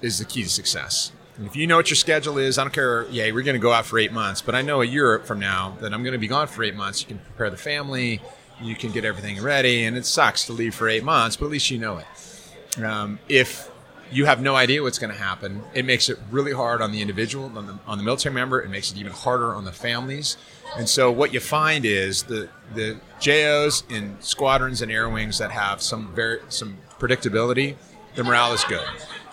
is 0.00 0.18
the 0.18 0.24
key 0.24 0.42
to 0.42 0.48
success. 0.48 1.12
And 1.36 1.46
if 1.46 1.54
you 1.54 1.66
know 1.66 1.76
what 1.76 1.88
your 1.88 1.96
schedule 1.96 2.38
is, 2.38 2.58
I 2.58 2.64
don't 2.64 2.72
care. 2.72 3.06
Yeah, 3.10 3.30
we're 3.30 3.42
going 3.42 3.54
to 3.54 3.60
go 3.60 3.72
out 3.72 3.86
for 3.86 3.98
eight 3.98 4.12
months, 4.12 4.42
but 4.42 4.54
I 4.54 4.62
know 4.62 4.82
a 4.82 4.84
year 4.84 5.20
from 5.20 5.38
now 5.38 5.76
that 5.80 5.94
I'm 5.94 6.02
going 6.02 6.12
to 6.12 6.18
be 6.18 6.26
gone 6.26 6.48
for 6.48 6.64
eight 6.64 6.74
months. 6.74 7.00
You 7.00 7.06
can 7.06 7.18
prepare 7.18 7.48
the 7.48 7.56
family, 7.56 8.20
you 8.60 8.74
can 8.74 8.90
get 8.90 9.04
everything 9.04 9.40
ready, 9.40 9.84
and 9.84 9.96
it 9.96 10.04
sucks 10.04 10.46
to 10.46 10.52
leave 10.52 10.74
for 10.74 10.88
eight 10.88 11.04
months, 11.04 11.36
but 11.36 11.46
at 11.46 11.52
least 11.52 11.70
you 11.70 11.78
know 11.78 11.98
it. 11.98 12.82
Um, 12.82 13.20
if 13.28 13.70
you 14.10 14.24
have 14.24 14.40
no 14.40 14.56
idea 14.56 14.82
what's 14.82 14.98
going 14.98 15.12
to 15.12 15.18
happen, 15.18 15.62
it 15.74 15.84
makes 15.84 16.08
it 16.08 16.18
really 16.30 16.52
hard 16.52 16.82
on 16.82 16.92
the 16.92 17.00
individual, 17.00 17.56
on 17.56 17.66
the, 17.66 17.78
on 17.86 17.98
the 17.98 18.04
military 18.04 18.34
member. 18.34 18.60
It 18.60 18.70
makes 18.70 18.90
it 18.90 18.98
even 18.98 19.12
harder 19.12 19.54
on 19.54 19.64
the 19.64 19.72
families. 19.72 20.36
And 20.76 20.88
so 20.88 21.10
what 21.10 21.32
you 21.32 21.40
find 21.40 21.84
is 21.84 22.24
the 22.24 22.48
the 22.74 23.00
JOs 23.20 23.82
in 23.88 24.16
squadrons 24.20 24.82
and 24.82 24.92
air 24.92 25.08
wings 25.08 25.38
that 25.38 25.50
have 25.50 25.80
some 25.82 26.14
very 26.14 26.40
some 26.48 26.78
predictability, 26.98 27.76
the 28.14 28.24
morale 28.24 28.52
is 28.52 28.64
good. 28.64 28.86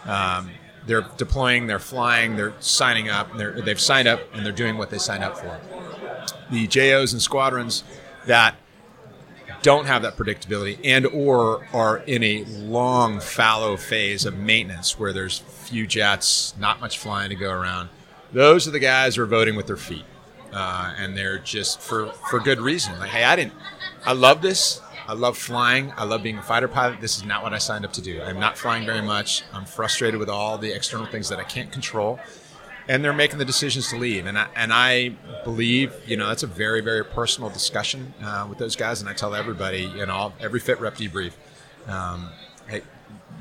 Um, 0.05 0.51
they're 0.85 1.05
deploying, 1.17 1.67
they're 1.67 1.79
flying, 1.79 2.35
they're 2.35 2.53
signing 2.59 3.09
up, 3.09 3.35
they're, 3.37 3.59
they've 3.59 3.79
signed 3.79 4.07
up, 4.07 4.21
and 4.33 4.45
they're 4.45 4.53
doing 4.53 4.77
what 4.77 4.91
they 4.91 4.99
signed 4.99 5.23
up 5.23 5.35
for. 5.35 5.59
The 6.51 6.67
JOs 6.67 7.11
and 7.11 7.21
squadrons 7.21 7.83
that 8.27 8.55
don't 9.65 9.87
have 9.87 10.03
that 10.03 10.15
predictability 10.15 10.79
and 10.83 11.07
or 11.07 11.67
are 11.73 11.97
in 11.97 12.23
a 12.23 12.43
long 12.43 13.19
fallow 13.19 13.75
phase 13.75 14.23
of 14.23 14.37
maintenance 14.37 14.99
where 14.99 15.11
there's 15.11 15.39
few 15.39 15.87
jets 15.87 16.53
not 16.59 16.79
much 16.79 16.99
flying 16.99 17.29
to 17.29 17.35
go 17.35 17.49
around 17.49 17.89
those 18.31 18.67
are 18.67 18.71
the 18.71 18.79
guys 18.79 19.15
who 19.15 19.23
are 19.23 19.25
voting 19.25 19.55
with 19.55 19.65
their 19.65 19.75
feet 19.75 20.05
uh, 20.55 20.95
and 20.97 21.15
they're 21.15 21.37
just 21.37 21.79
for 21.81 22.11
for 22.29 22.39
good 22.39 22.59
reason. 22.59 22.97
Like 22.97 23.09
hey 23.09 23.23
i 23.23 23.35
didn't 23.35 23.53
i 24.05 24.13
love 24.13 24.41
this. 24.41 24.81
I 25.07 25.13
love 25.13 25.37
flying. 25.37 25.93
I 25.97 26.03
love 26.03 26.23
being 26.23 26.39
a 26.39 26.41
fighter 26.41 26.67
pilot. 26.67 26.99
This 26.99 27.17
is 27.17 27.23
not 27.23 27.43
what 27.43 27.53
i 27.53 27.59
signed 27.59 27.85
up 27.85 27.93
to 27.93 28.01
do. 28.01 28.21
I'm 28.23 28.39
not 28.39 28.57
flying 28.57 28.85
very 28.87 29.03
much. 29.03 29.43
I'm 29.53 29.65
frustrated 29.65 30.19
with 30.19 30.29
all 30.29 30.57
the 30.57 30.71
external 30.75 31.05
things 31.05 31.29
that 31.29 31.39
i 31.39 31.43
can't 31.43 31.71
control. 31.71 32.19
And 32.87 33.03
they're 33.03 33.13
making 33.13 33.39
the 33.39 33.45
decisions 33.45 33.89
to 33.89 33.97
leave. 33.97 34.25
And 34.25 34.37
I, 34.37 34.47
and 34.55 34.71
I 34.71 35.09
believe, 35.43 35.93
you 36.07 36.17
know, 36.17 36.27
that's 36.27 36.43
a 36.43 36.47
very, 36.47 36.81
very 36.81 37.03
personal 37.03 37.49
discussion 37.49 38.13
uh, 38.23 38.45
with 38.47 38.57
those 38.59 38.75
guys. 38.75 39.01
And 39.01 39.09
I 39.09 39.13
tell 39.13 39.33
everybody, 39.33 39.91
you 39.95 40.05
know, 40.05 40.33
every 40.39 40.59
fit 40.59 40.79
rep 40.79 40.95
debrief, 40.95 41.33
um, 41.87 42.29
hey, 42.67 42.81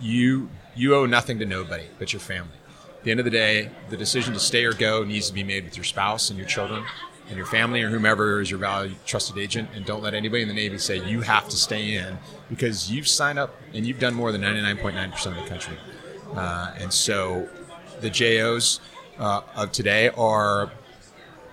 you 0.01 0.49
you 0.75 0.95
owe 0.95 1.07
nothing 1.07 1.39
to 1.39 1.47
nobody 1.47 1.85
but 1.99 2.13
your 2.13 2.21
family. 2.21 2.57
The 3.05 3.11
end 3.11 3.21
of 3.21 3.25
the 3.25 3.31
day, 3.31 3.71
the 3.91 3.97
decision 3.97 4.33
to 4.33 4.41
stay 4.41 4.65
or 4.65 4.73
go 4.73 5.05
needs 5.05 5.29
to 5.29 5.35
be 5.35 5.45
made 5.45 5.65
with 5.65 5.77
your 5.77 5.85
spouse 5.85 6.31
and 6.31 6.39
your 6.39 6.49
children 6.49 6.85
and 7.29 7.37
your 7.37 7.47
family 7.47 7.83
or 7.83 7.91
whomever 7.91 8.41
is 8.41 8.51
your 8.51 8.59
valued 8.59 8.97
trusted 9.07 9.39
agent. 9.39 9.69
And 9.75 9.85
don't 9.85 10.03
let 10.03 10.15
anybody 10.15 10.43
in 10.43 10.49
the 10.49 10.55
Navy 10.55 10.79
say 10.79 11.07
you 11.07 11.21
have 11.21 11.49
to 11.51 11.57
stay 11.57 11.95
in 11.97 12.19
because 12.49 12.91
you've 12.91 13.07
signed 13.07 13.39
up 13.39 13.55
and 13.75 13.87
you've 13.87 13.99
done 13.99 14.15
more 14.15 14.33
than 14.33 14.41
99.9% 14.41 15.27
of 15.27 15.35
the 15.35 15.49
country. 15.49 15.77
Uh, 16.35 16.75
and 16.79 16.93
so 16.93 17.49
the 18.01 18.11
JOs 18.11 18.81
uh, 19.19 19.43
of 19.55 19.71
today 19.73 20.09
are 20.11 20.73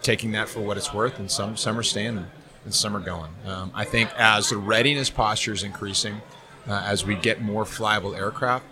taking 0.02 0.32
that 0.32 0.50
for 0.50 0.62
what 0.62 0.78
it's 0.78 0.94
worth, 0.94 1.20
and 1.20 1.30
some 1.30 1.56
some 1.56 1.78
are 1.78 1.84
staying 1.84 2.26
and 2.66 2.74
some 2.74 2.96
are 2.96 3.02
going. 3.02 3.32
Um, 3.46 3.72
I 3.76 3.86
think 3.86 4.10
as 4.18 4.50
the 4.50 4.58
readiness 4.58 5.10
posture 5.10 5.54
is 5.54 5.64
increasing, 5.64 6.22
uh, 6.68 6.84
as 6.86 7.06
we 7.06 7.16
get 7.16 7.42
more 7.42 7.64
flyable 7.64 8.18
aircraft, 8.18 8.66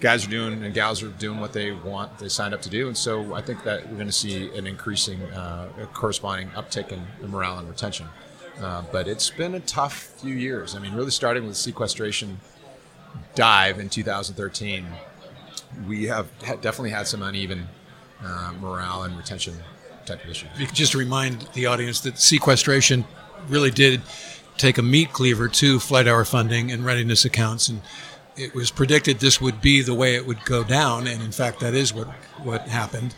guys 0.00 0.26
are 0.26 0.30
doing 0.30 0.62
and 0.62 0.74
gals 0.74 1.02
are 1.02 1.08
doing 1.08 1.40
what 1.40 1.52
they 1.52 1.72
want, 1.72 2.18
they 2.18 2.28
signed 2.28 2.54
up 2.54 2.62
to 2.62 2.70
do, 2.70 2.86
and 2.86 2.96
so 2.96 3.34
I 3.34 3.42
think 3.42 3.64
that 3.64 3.88
we're 3.88 3.96
going 3.96 4.06
to 4.06 4.12
see 4.12 4.48
an 4.56 4.66
increasing, 4.66 5.22
uh, 5.32 5.68
corresponding 5.92 6.48
uptick 6.50 6.92
in, 6.92 7.02
in 7.22 7.30
morale 7.30 7.58
and 7.58 7.68
retention. 7.68 8.06
Uh, 8.60 8.82
but 8.90 9.06
it's 9.06 9.30
been 9.30 9.54
a 9.54 9.60
tough 9.60 9.94
few 10.20 10.34
years. 10.34 10.74
I 10.74 10.80
mean, 10.80 10.94
really 10.94 11.10
starting 11.10 11.46
with 11.46 11.56
sequestration 11.56 12.40
dive 13.34 13.78
in 13.78 13.88
2013, 13.88 14.86
we 15.86 16.06
have 16.06 16.28
ha- 16.44 16.56
definitely 16.56 16.90
had 16.90 17.06
some 17.06 17.22
uneven 17.22 17.68
uh, 18.22 18.52
morale 18.60 19.04
and 19.04 19.16
retention 19.16 19.54
type 20.06 20.24
of 20.24 20.30
issues. 20.30 20.48
Just 20.72 20.92
to 20.92 20.98
remind 20.98 21.42
the 21.54 21.66
audience 21.66 22.00
that 22.00 22.18
sequestration 22.18 23.04
really 23.48 23.70
did 23.70 24.02
take 24.56 24.78
a 24.78 24.82
meat 24.82 25.12
cleaver 25.12 25.48
to 25.48 25.78
flight 25.78 26.08
hour 26.08 26.24
funding 26.24 26.72
and 26.72 26.84
readiness 26.84 27.24
accounts, 27.24 27.68
and 27.68 27.80
it 28.38 28.54
was 28.54 28.70
predicted 28.70 29.20
this 29.20 29.40
would 29.40 29.60
be 29.60 29.82
the 29.82 29.94
way 29.94 30.14
it 30.14 30.26
would 30.26 30.44
go 30.44 30.64
down, 30.64 31.06
and 31.06 31.22
in 31.22 31.32
fact, 31.32 31.60
that 31.60 31.74
is 31.74 31.92
what 31.92 32.08
what 32.42 32.62
happened. 32.68 33.14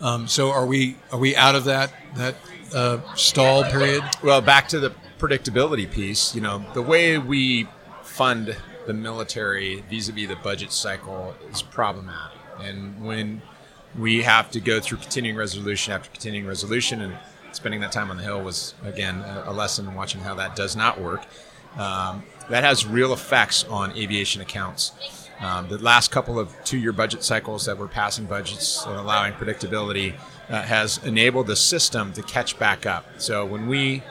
Um, 0.00 0.28
so, 0.28 0.50
are 0.50 0.66
we 0.66 0.96
are 1.12 1.18
we 1.18 1.36
out 1.36 1.54
of 1.54 1.64
that 1.64 1.92
that 2.16 2.36
uh, 2.74 2.98
stall 3.14 3.64
period? 3.64 4.02
Well, 4.22 4.40
back 4.40 4.68
to 4.68 4.80
the 4.80 4.94
predictability 5.18 5.90
piece, 5.90 6.34
you 6.34 6.40
know, 6.40 6.64
the 6.72 6.82
way 6.82 7.18
we 7.18 7.68
fund 8.02 8.56
the 8.86 8.94
military 8.94 9.84
vis-a-vis 9.90 10.28
the 10.28 10.36
budget 10.36 10.72
cycle 10.72 11.34
is 11.52 11.62
problematic. 11.62 12.38
And 12.58 13.04
when 13.04 13.42
we 13.98 14.22
have 14.22 14.50
to 14.52 14.60
go 14.60 14.80
through 14.80 14.98
continuing 14.98 15.36
resolution 15.36 15.92
after 15.92 16.10
continuing 16.10 16.46
resolution 16.46 17.00
and 17.00 17.16
spending 17.52 17.80
that 17.80 17.92
time 17.92 18.10
on 18.10 18.16
the 18.16 18.22
hill 18.22 18.40
was 18.40 18.74
again 18.84 19.20
a 19.44 19.52
lesson 19.52 19.86
in 19.88 19.94
watching 19.94 20.20
how 20.20 20.34
that 20.36 20.54
does 20.54 20.76
not 20.76 21.00
work 21.00 21.26
um, 21.76 22.22
that 22.50 22.64
has 22.64 22.86
real 22.86 23.12
effects 23.12 23.64
on 23.64 23.96
aviation 23.96 24.42
accounts. 24.42 24.92
Um, 25.40 25.68
the 25.68 25.78
last 25.78 26.10
couple 26.10 26.38
of 26.38 26.54
two-year 26.64 26.92
budget 26.92 27.24
cycles 27.24 27.64
that 27.64 27.78
were 27.78 27.88
passing 27.88 28.26
budgets 28.26 28.84
and 28.84 28.96
allowing 28.96 29.32
predictability 29.32 30.14
uh, 30.50 30.62
has 30.62 30.98
enabled 31.04 31.46
the 31.46 31.56
system 31.56 32.12
to 32.12 32.22
catch 32.22 32.58
back 32.58 32.84
up. 32.84 33.06
So 33.18 33.46
when 33.46 33.66
we 33.66 34.02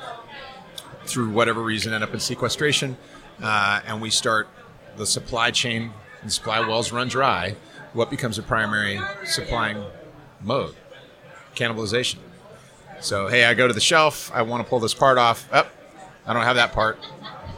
through 1.06 1.30
whatever 1.30 1.62
reason 1.62 1.94
end 1.94 2.04
up 2.04 2.14
in 2.14 2.20
sequestration 2.20 2.98
uh, 3.42 3.82
and 3.86 4.02
we 4.02 4.10
start 4.10 4.48
the 4.96 5.06
supply 5.06 5.52
chain 5.52 5.92
and 6.22 6.32
supply 6.32 6.60
wells 6.60 6.92
run 6.92 7.08
dry 7.08 7.56
what 7.94 8.10
becomes 8.12 8.38
a 8.38 8.44
primary 8.44 9.00
supplying 9.26 9.84
mode? 10.42 10.76
Cannibalization. 11.56 12.18
So 13.00 13.28
hey 13.28 13.46
i 13.46 13.54
go 13.54 13.68
to 13.68 13.74
the 13.74 13.82
shelf 13.82 14.32
i 14.34 14.42
want 14.42 14.64
to 14.64 14.70
pull 14.70 14.80
this 14.80 14.94
part 14.94 15.18
off. 15.18 15.48
Up 15.52 15.72
i 16.26 16.34
don't 16.34 16.44
have 16.44 16.58
that 16.58 16.72
part 16.72 17.00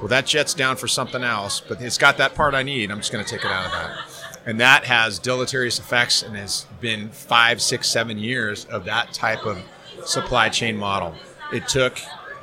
well 0.01 0.09
that 0.09 0.25
jet's 0.25 0.53
down 0.53 0.75
for 0.75 0.87
something 0.87 1.23
else 1.23 1.61
but 1.61 1.81
it's 1.81 1.97
got 1.97 2.17
that 2.17 2.35
part 2.35 2.53
i 2.53 2.63
need 2.63 2.91
i'm 2.91 2.97
just 2.97 3.11
going 3.11 3.23
to 3.23 3.29
take 3.29 3.45
it 3.45 3.51
out 3.51 3.65
of 3.65 3.71
that 3.71 3.97
and 4.45 4.59
that 4.59 4.83
has 4.83 5.19
deleterious 5.19 5.79
effects 5.79 6.21
and 6.23 6.35
has 6.35 6.65
been 6.81 7.09
five 7.09 7.61
six 7.61 7.87
seven 7.87 8.17
years 8.17 8.65
of 8.65 8.85
that 8.85 9.13
type 9.13 9.45
of 9.45 9.61
supply 10.03 10.49
chain 10.49 10.75
model 10.75 11.15
it 11.53 11.67
took 11.67 11.97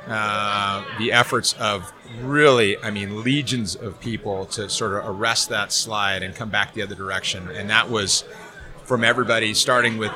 uh, 0.07 0.83
the 0.97 1.11
efforts 1.11 1.53
of 1.59 1.91
really, 2.21 2.77
I 2.79 2.89
mean, 2.89 3.23
legions 3.23 3.75
of 3.75 3.99
people 3.99 4.45
to 4.47 4.69
sort 4.69 4.93
of 4.93 5.07
arrest 5.07 5.49
that 5.49 5.71
slide 5.71 6.23
and 6.23 6.33
come 6.33 6.49
back 6.49 6.73
the 6.73 6.81
other 6.81 6.95
direction. 6.95 7.49
And 7.49 7.69
that 7.69 7.89
was 7.89 8.23
from 8.85 9.03
everybody, 9.03 9.53
starting 9.53 9.97
with 9.97 10.11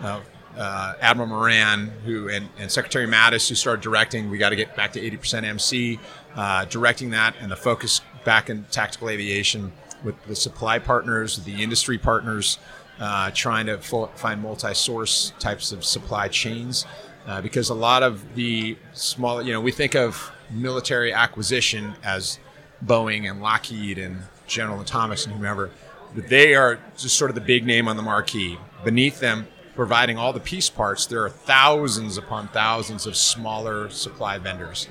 uh, 0.00 0.20
uh, 0.56 0.94
Admiral 1.00 1.28
Moran, 1.28 1.92
who 2.04 2.28
and, 2.28 2.48
and 2.58 2.70
Secretary 2.70 3.06
Mattis, 3.06 3.48
who 3.48 3.54
started 3.54 3.82
directing. 3.82 4.30
We 4.30 4.38
got 4.38 4.50
to 4.50 4.56
get 4.56 4.76
back 4.76 4.92
to 4.92 5.00
80% 5.00 5.44
MC, 5.44 5.98
uh, 6.34 6.64
directing 6.66 7.10
that, 7.10 7.34
and 7.40 7.50
the 7.50 7.56
focus 7.56 8.00
back 8.24 8.50
in 8.50 8.64
tactical 8.70 9.08
aviation 9.08 9.72
with 10.02 10.14
the 10.26 10.36
supply 10.36 10.78
partners, 10.78 11.38
the 11.44 11.62
industry 11.62 11.98
partners, 11.98 12.58
uh, 13.00 13.30
trying 13.34 13.66
to 13.66 13.78
fo- 13.78 14.06
find 14.14 14.40
multi-source 14.40 15.32
types 15.38 15.72
of 15.72 15.84
supply 15.84 16.28
chains. 16.28 16.86
Uh, 17.26 17.40
because 17.40 17.70
a 17.70 17.74
lot 17.74 18.02
of 18.02 18.34
the 18.34 18.76
small, 18.92 19.40
you 19.40 19.52
know, 19.52 19.60
we 19.60 19.72
think 19.72 19.94
of 19.94 20.30
military 20.50 21.12
acquisition 21.12 21.94
as 22.04 22.38
Boeing 22.84 23.30
and 23.30 23.40
Lockheed 23.40 23.96
and 23.96 24.18
General 24.46 24.80
Atomics 24.80 25.24
and 25.24 25.34
whomever, 25.34 25.70
but 26.14 26.28
they 26.28 26.54
are 26.54 26.78
just 26.98 27.16
sort 27.16 27.30
of 27.30 27.34
the 27.34 27.40
big 27.40 27.64
name 27.64 27.88
on 27.88 27.96
the 27.96 28.02
marquee. 28.02 28.58
Beneath 28.84 29.20
them, 29.20 29.46
providing 29.74 30.18
all 30.18 30.34
the 30.34 30.40
piece 30.40 30.68
parts, 30.68 31.06
there 31.06 31.24
are 31.24 31.30
thousands 31.30 32.18
upon 32.18 32.48
thousands 32.48 33.06
of 33.06 33.16
smaller 33.16 33.88
supply 33.88 34.36
vendors. 34.36 34.88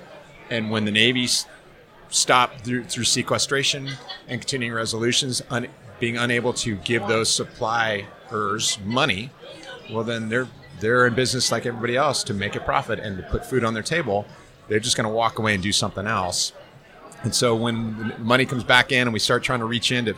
And 0.50 0.70
when 0.72 0.86
the 0.86 0.92
Navy 0.92 1.26
s- 1.26 1.46
stop 2.10 2.62
through, 2.62 2.86
through 2.86 3.06
sequestration 3.06 3.90
and 4.28 4.40
continuing 4.42 4.74
resolutions, 4.74 5.42
un, 5.50 5.68
being 6.00 6.18
unable 6.18 6.54
to 6.54 6.76
give 6.78 7.08
those 7.08 7.30
suppliers 7.34 8.78
money, 8.86 9.30
well, 9.92 10.04
then 10.04 10.30
they're 10.30 10.48
they're 10.80 11.08
in 11.08 11.14
business 11.14 11.52
like 11.52 11.66
everybody 11.66 11.96
else 11.96 12.24
to 12.26 12.34
make 12.34 12.56
a 12.56 12.60
profit 12.60 13.00
and 13.00 13.16
to 13.18 13.24
put 13.24 13.46
food 13.46 13.64
on 13.64 13.74
their 13.74 13.84
table. 13.84 14.26
They're 14.68 14.80
just 14.80 14.98
going 14.98 15.08
to 15.08 15.14
walk 15.14 15.40
away 15.40 15.54
and 15.54 15.64
do 15.64 15.72
something 15.72 16.08
else. 16.08 16.52
And 17.24 17.34
so 17.34 17.56
when 17.56 18.14
money 18.20 18.46
comes 18.46 18.64
back 18.66 18.92
in 18.92 19.04
and 19.08 19.14
we 19.14 19.20
start 19.20 19.44
trying 19.44 19.60
to 19.60 19.66
reach 19.66 19.92
in 19.94 20.06
to 20.06 20.16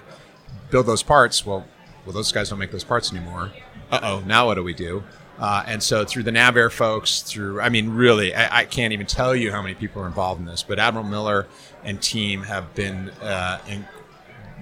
build 0.72 0.88
those 0.88 1.04
parts, 1.04 1.46
well, 1.46 1.66
well, 2.06 2.14
those 2.14 2.32
guys 2.32 2.50
don't 2.50 2.58
make 2.58 2.72
those 2.72 2.84
parts 2.84 3.12
anymore. 3.14 3.52
Uh 3.92 4.00
oh, 4.02 4.24
now 4.26 4.48
what 4.48 4.56
do 4.56 4.64
we 4.64 4.74
do? 4.74 5.04
Uh, 5.38 5.64
and 5.68 5.84
so 5.84 6.06
through 6.06 6.24
the 6.24 6.32
NavAir 6.32 6.72
folks, 6.72 7.22
through 7.22 7.60
I 7.60 7.70
mean, 7.70 7.90
really, 7.90 8.34
I, 8.34 8.60
I, 8.60 8.66
can't 8.66 8.94
even 8.94 9.06
tell 9.06 9.36
you 9.36 9.52
how 9.52 9.62
many 9.62 9.76
people 9.76 10.02
are 10.02 10.08
involved 10.08 10.40
in 10.40 10.46
this. 10.46 10.64
But 10.64 10.80
Admiral 10.80 11.06
Miller 11.06 11.48
and 11.84 12.02
team 12.02 12.44
have 12.44 12.74
been 12.74 13.10
uh, 13.22 13.60
in, 13.68 13.86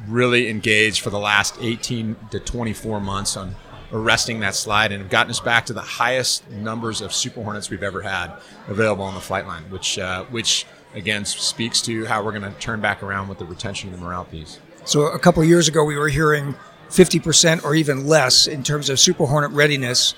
really 0.08 0.50
engaged 0.50 1.02
for 1.02 1.12
the 1.12 1.20
last 1.20 1.56
18 1.62 2.16
to 2.32 2.40
24 2.40 3.00
months 3.00 3.38
on 3.38 3.56
arresting 3.92 4.40
that 4.40 4.56
slide 4.56 4.92
and 4.92 5.02
have 5.02 5.12
gotten 5.12 5.30
us 5.30 5.40
back 5.40 5.68
to 5.68 5.74
the 5.74 5.82
highest 5.82 6.50
numbers 6.50 7.02
of 7.02 7.14
Super 7.14 7.44
Hornets 7.44 7.70
we've 7.70 7.84
ever 7.84 8.02
had 8.02 8.32
available 8.68 9.04
on 9.04 9.14
the 9.14 9.22
flight 9.22 9.46
line, 9.46 9.64
which 9.70 10.00
uh, 10.00 10.26
which 10.26 10.66
again 10.96 11.24
speaks 11.26 11.82
to 11.84 12.06
how 12.06 12.24
we're 12.24 12.32
going 12.32 12.52
to 12.52 12.60
turn 12.60 12.82
back 12.82 13.04
around 13.04 13.28
with 13.28 13.38
the 13.38 13.46
retention 13.46 13.94
of 13.94 14.00
the 14.00 14.04
morale 14.04 14.26
piece. 14.26 14.60
So 14.86 15.04
a 15.04 15.20
couple 15.20 15.44
years 15.44 15.68
ago, 15.68 15.84
we 15.84 15.98
were 15.98 16.10
hearing 16.10 16.56
50% 16.90 17.64
or 17.64 17.74
even 17.74 18.06
less 18.06 18.48
in 18.48 18.64
terms 18.64 18.90
of 18.90 19.00
Super 19.00 19.26
Hornet 19.26 19.52
readiness. 19.52 20.14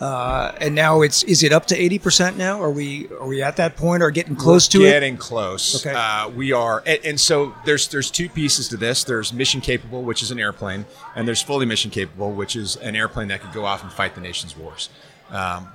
Uh, 0.00 0.52
and 0.60 0.76
now 0.76 1.02
it's 1.02 1.24
is 1.24 1.42
it 1.42 1.52
up 1.52 1.66
to 1.66 1.76
eighty 1.76 1.98
percent 1.98 2.36
now? 2.36 2.62
Are 2.62 2.70
we 2.70 3.08
are 3.20 3.26
we 3.26 3.42
at 3.42 3.56
that 3.56 3.74
point 3.74 4.00
or 4.00 4.12
getting 4.12 4.36
close 4.36 4.68
We're 4.68 4.72
to 4.72 4.78
getting 4.78 4.90
it? 4.90 4.94
Getting 4.94 5.16
close. 5.16 5.84
Okay. 5.84 5.96
Uh, 5.96 6.28
we 6.28 6.52
are, 6.52 6.84
and, 6.86 7.00
and, 7.04 7.20
so 7.20 7.52
there's 7.64 7.88
there's 7.88 8.08
two 8.08 8.28
pieces 8.28 8.68
to 8.68 8.76
this. 8.76 9.02
There's 9.02 9.32
mission 9.32 9.60
capable, 9.60 10.02
which 10.02 10.22
is 10.22 10.30
an 10.30 10.38
airplane, 10.38 10.86
and 11.16 11.26
there's 11.26 11.42
fully 11.42 11.66
mission 11.66 11.90
capable, 11.90 12.30
which 12.30 12.54
is 12.54 12.76
an 12.76 12.94
airplane 12.94 13.26
that 13.28 13.40
could 13.40 13.52
go 13.52 13.64
off 13.64 13.82
and 13.82 13.90
fight 13.90 14.14
the 14.14 14.20
nation's 14.20 14.56
wars. 14.56 14.88
Um, 15.30 15.68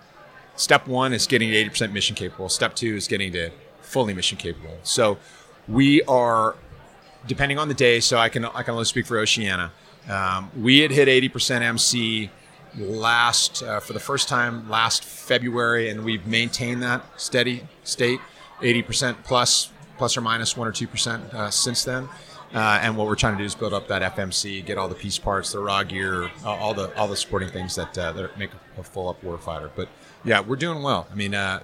step 0.56 0.88
one 0.88 1.12
is 1.12 1.27
getting 1.27 1.50
to 1.50 1.56
eighty 1.56 1.70
percent 1.70 1.92
mission 1.92 2.15
capable. 2.15 2.48
Step 2.48 2.75
two 2.77 2.96
is 2.96 3.10
getting 3.10 3.34
to 3.34 3.51
fully 3.82 4.13
mission 4.13 4.38
capable. 4.38 4.77
So 4.84 5.18
we 5.68 6.01
are, 6.03 6.56
depending 7.27 7.60
on 7.60 7.68
the 7.68 7.74
day. 7.74 8.00
So 8.00 8.18
I 8.18 8.30
can 8.30 8.46
I 8.46 8.63
can 8.63 8.74
only 8.74 8.86
speak 8.86 9.06
for 9.06 9.18
Oceana. 9.18 9.74
Um, 10.10 10.50
we 10.58 10.80
had 10.80 10.92
hit 10.92 11.10
eighty 11.10 11.27
percent 11.27 11.62
MC 11.65 12.30
last 12.77 13.63
uh, 13.63 13.80
for 13.80 13.94
the 13.94 14.00
first 14.00 14.27
time 14.27 14.70
last 14.70 15.03
February, 15.03 15.89
and 15.89 16.03
we've 16.03 16.25
maintained 16.25 16.84
that 16.84 17.03
steady 17.20 17.63
state, 17.84 18.20
80% 18.62 19.24
plus, 19.24 19.72
plus 19.98 20.18
or 20.18 20.22
minus 20.22 20.58
one 20.58 20.68
or 20.68 20.72
two 20.72 20.88
percent 20.88 21.34
uh, 21.34 21.50
since 21.50 21.84
then. 21.84 22.08
Uh, 22.53 22.80
and 22.84 22.96
what 22.96 23.08
we're 23.08 23.15
trying 23.15 23.34
to 23.34 23.39
do 23.39 23.46
is 23.46 23.56
build 23.56 23.74
up 23.74 23.88
that 23.88 24.15
FMC, 24.15 24.63
get 24.63 24.77
all 24.77 24.88
the 24.88 24.94
piece 24.94 25.18
parts, 25.18 25.51
the 25.51 25.60
raw 25.60 25.82
gear, 25.84 26.30
all 26.46 26.74
the 26.74 26.96
all 26.96 27.08
the 27.08 27.15
supporting 27.15 27.50
things 27.50 27.75
that 27.75 27.98
uh, 27.98 28.12
that 28.12 28.38
make 28.38 28.51
a 28.77 28.84
full 28.84 29.10
up 29.10 29.20
warfighter. 29.24 29.72
But 29.75 29.89
yeah, 30.24 30.39
we're 30.39 30.56
doing 30.56 30.84
well. 30.84 31.08
I 31.12 31.15
mean, 31.15 31.34
uh, 31.34 31.62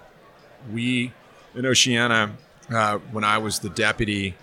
we 0.72 1.14
in 1.56 1.66
Oceana, 1.66 2.32
uh, 2.72 2.98
when 3.12 3.24
I 3.24 3.38
was 3.38 3.60
the 3.60 3.70
deputy. 3.70 4.36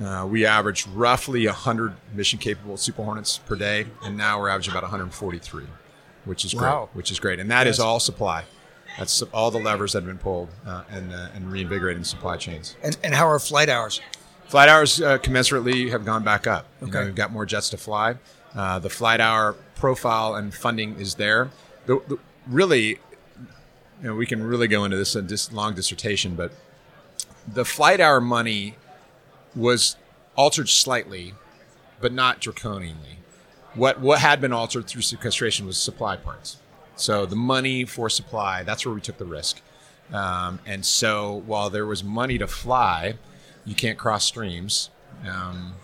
Uh, 0.00 0.24
we 0.24 0.46
averaged 0.46 0.88
roughly 0.88 1.44
100 1.46 1.94
mission 2.14 2.38
capable 2.38 2.76
Super 2.78 3.02
Hornets 3.02 3.36
per 3.38 3.56
day, 3.56 3.86
and 4.02 4.16
now 4.16 4.40
we're 4.40 4.48
averaging 4.48 4.72
about 4.72 4.84
143 4.84 5.64
which 6.24 6.44
is 6.44 6.54
wow. 6.54 6.86
great. 6.86 6.96
Which 6.96 7.10
is 7.10 7.20
great, 7.20 7.40
and 7.40 7.50
that 7.50 7.66
yes. 7.66 7.76
is 7.76 7.80
all 7.80 8.00
supply. 8.00 8.44
That's 8.98 9.22
all 9.22 9.50
the 9.50 9.58
levers 9.58 9.92
that 9.92 10.00
have 10.00 10.06
been 10.06 10.18
pulled 10.18 10.48
uh, 10.66 10.84
and 10.90 11.12
uh, 11.12 11.28
and 11.34 11.50
reinvigorating 11.50 12.04
supply 12.04 12.36
chains. 12.36 12.76
And, 12.82 12.96
and 13.02 13.14
how 13.14 13.26
are 13.26 13.38
flight 13.38 13.68
hours? 13.68 14.00
Flight 14.46 14.68
hours 14.68 15.00
uh, 15.00 15.18
commensurately 15.18 15.90
have 15.90 16.04
gone 16.04 16.24
back 16.24 16.46
up. 16.46 16.66
Okay. 16.82 16.86
You 16.86 16.92
know, 16.92 17.04
we've 17.06 17.14
got 17.14 17.30
more 17.30 17.46
jets 17.46 17.70
to 17.70 17.76
fly. 17.76 18.16
Uh, 18.54 18.80
the 18.80 18.90
flight 18.90 19.20
hour 19.20 19.54
profile 19.76 20.34
and 20.34 20.52
funding 20.52 20.98
is 20.98 21.14
there. 21.14 21.50
The, 21.86 22.02
the, 22.08 22.18
really, 22.48 22.88
you 22.88 22.98
know, 24.02 24.14
we 24.16 24.26
can 24.26 24.42
really 24.42 24.66
go 24.66 24.84
into 24.84 24.96
this 24.96 25.14
in 25.14 25.28
this 25.28 25.52
long 25.52 25.74
dissertation, 25.74 26.34
but 26.34 26.50
the 27.46 27.64
flight 27.64 28.00
hour 28.00 28.20
money 28.20 28.74
was 29.54 29.96
altered 30.36 30.68
slightly, 30.68 31.34
but 32.00 32.12
not 32.12 32.40
draconianly 32.40 33.19
what 33.74 34.00
what 34.00 34.18
had 34.18 34.40
been 34.40 34.52
altered 34.52 34.86
through 34.86 35.02
sequestration 35.02 35.66
was 35.66 35.78
supply 35.78 36.16
parts. 36.16 36.58
So 36.96 37.24
the 37.24 37.36
money 37.36 37.84
for 37.84 38.10
supply, 38.10 38.62
that's 38.62 38.84
where 38.84 38.94
we 38.94 39.00
took 39.00 39.18
the 39.18 39.24
risk. 39.24 39.60
Um, 40.12 40.58
and 40.66 40.84
so 40.84 41.42
while 41.46 41.70
there 41.70 41.86
was 41.86 42.02
money 42.02 42.36
to 42.38 42.46
fly, 42.46 43.14
you 43.64 43.74
can't 43.74 43.96
cross 43.96 44.24
streams 44.24 44.90
um, 45.26 45.74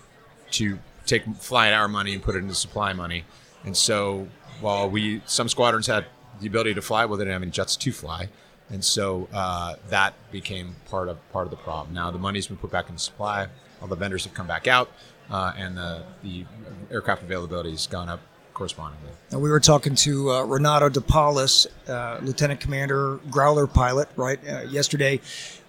to 0.52 0.78
take 1.06 1.24
flight 1.36 1.72
hour 1.72 1.88
money 1.88 2.12
and 2.12 2.22
put 2.22 2.34
it 2.34 2.38
into 2.38 2.54
supply 2.54 2.92
money. 2.92 3.24
And 3.64 3.76
so 3.76 4.28
while 4.60 4.90
we 4.90 5.22
some 5.26 5.48
squadrons 5.48 5.86
had 5.86 6.06
the 6.40 6.48
ability 6.48 6.74
to 6.74 6.82
fly, 6.82 7.04
well, 7.04 7.16
they 7.16 7.24
didn't 7.24 7.34
have 7.34 7.42
any 7.42 7.50
jets 7.50 7.76
to 7.76 7.92
fly. 7.92 8.28
And 8.68 8.84
so 8.84 9.28
uh, 9.32 9.76
that 9.90 10.14
became 10.32 10.74
part 10.90 11.08
of 11.08 11.18
part 11.32 11.46
of 11.46 11.50
the 11.50 11.56
problem. 11.56 11.94
Now 11.94 12.10
the 12.10 12.18
money's 12.18 12.48
been 12.48 12.56
put 12.56 12.72
back 12.72 12.88
into 12.88 13.00
supply. 13.00 13.46
All 13.80 13.88
the 13.88 13.96
vendors 13.96 14.24
have 14.24 14.34
come 14.34 14.46
back 14.46 14.66
out 14.66 14.90
uh, 15.30 15.52
and 15.56 15.76
the, 15.76 16.02
the 16.22 16.44
aircraft 16.90 17.22
availability 17.22 17.70
has 17.70 17.86
gone 17.86 18.08
up 18.08 18.20
correspondingly. 18.56 19.10
Now 19.30 19.38
we 19.38 19.50
were 19.50 19.60
talking 19.60 19.94
to 19.96 20.30
uh, 20.30 20.42
Renato 20.44 20.88
De 20.88 21.00
Paolis, 21.00 21.66
uh, 21.88 22.18
Lieutenant 22.22 22.58
Commander 22.58 23.20
Growler 23.30 23.66
pilot, 23.66 24.08
right? 24.16 24.40
Uh, 24.48 24.62
yesterday, 24.62 25.20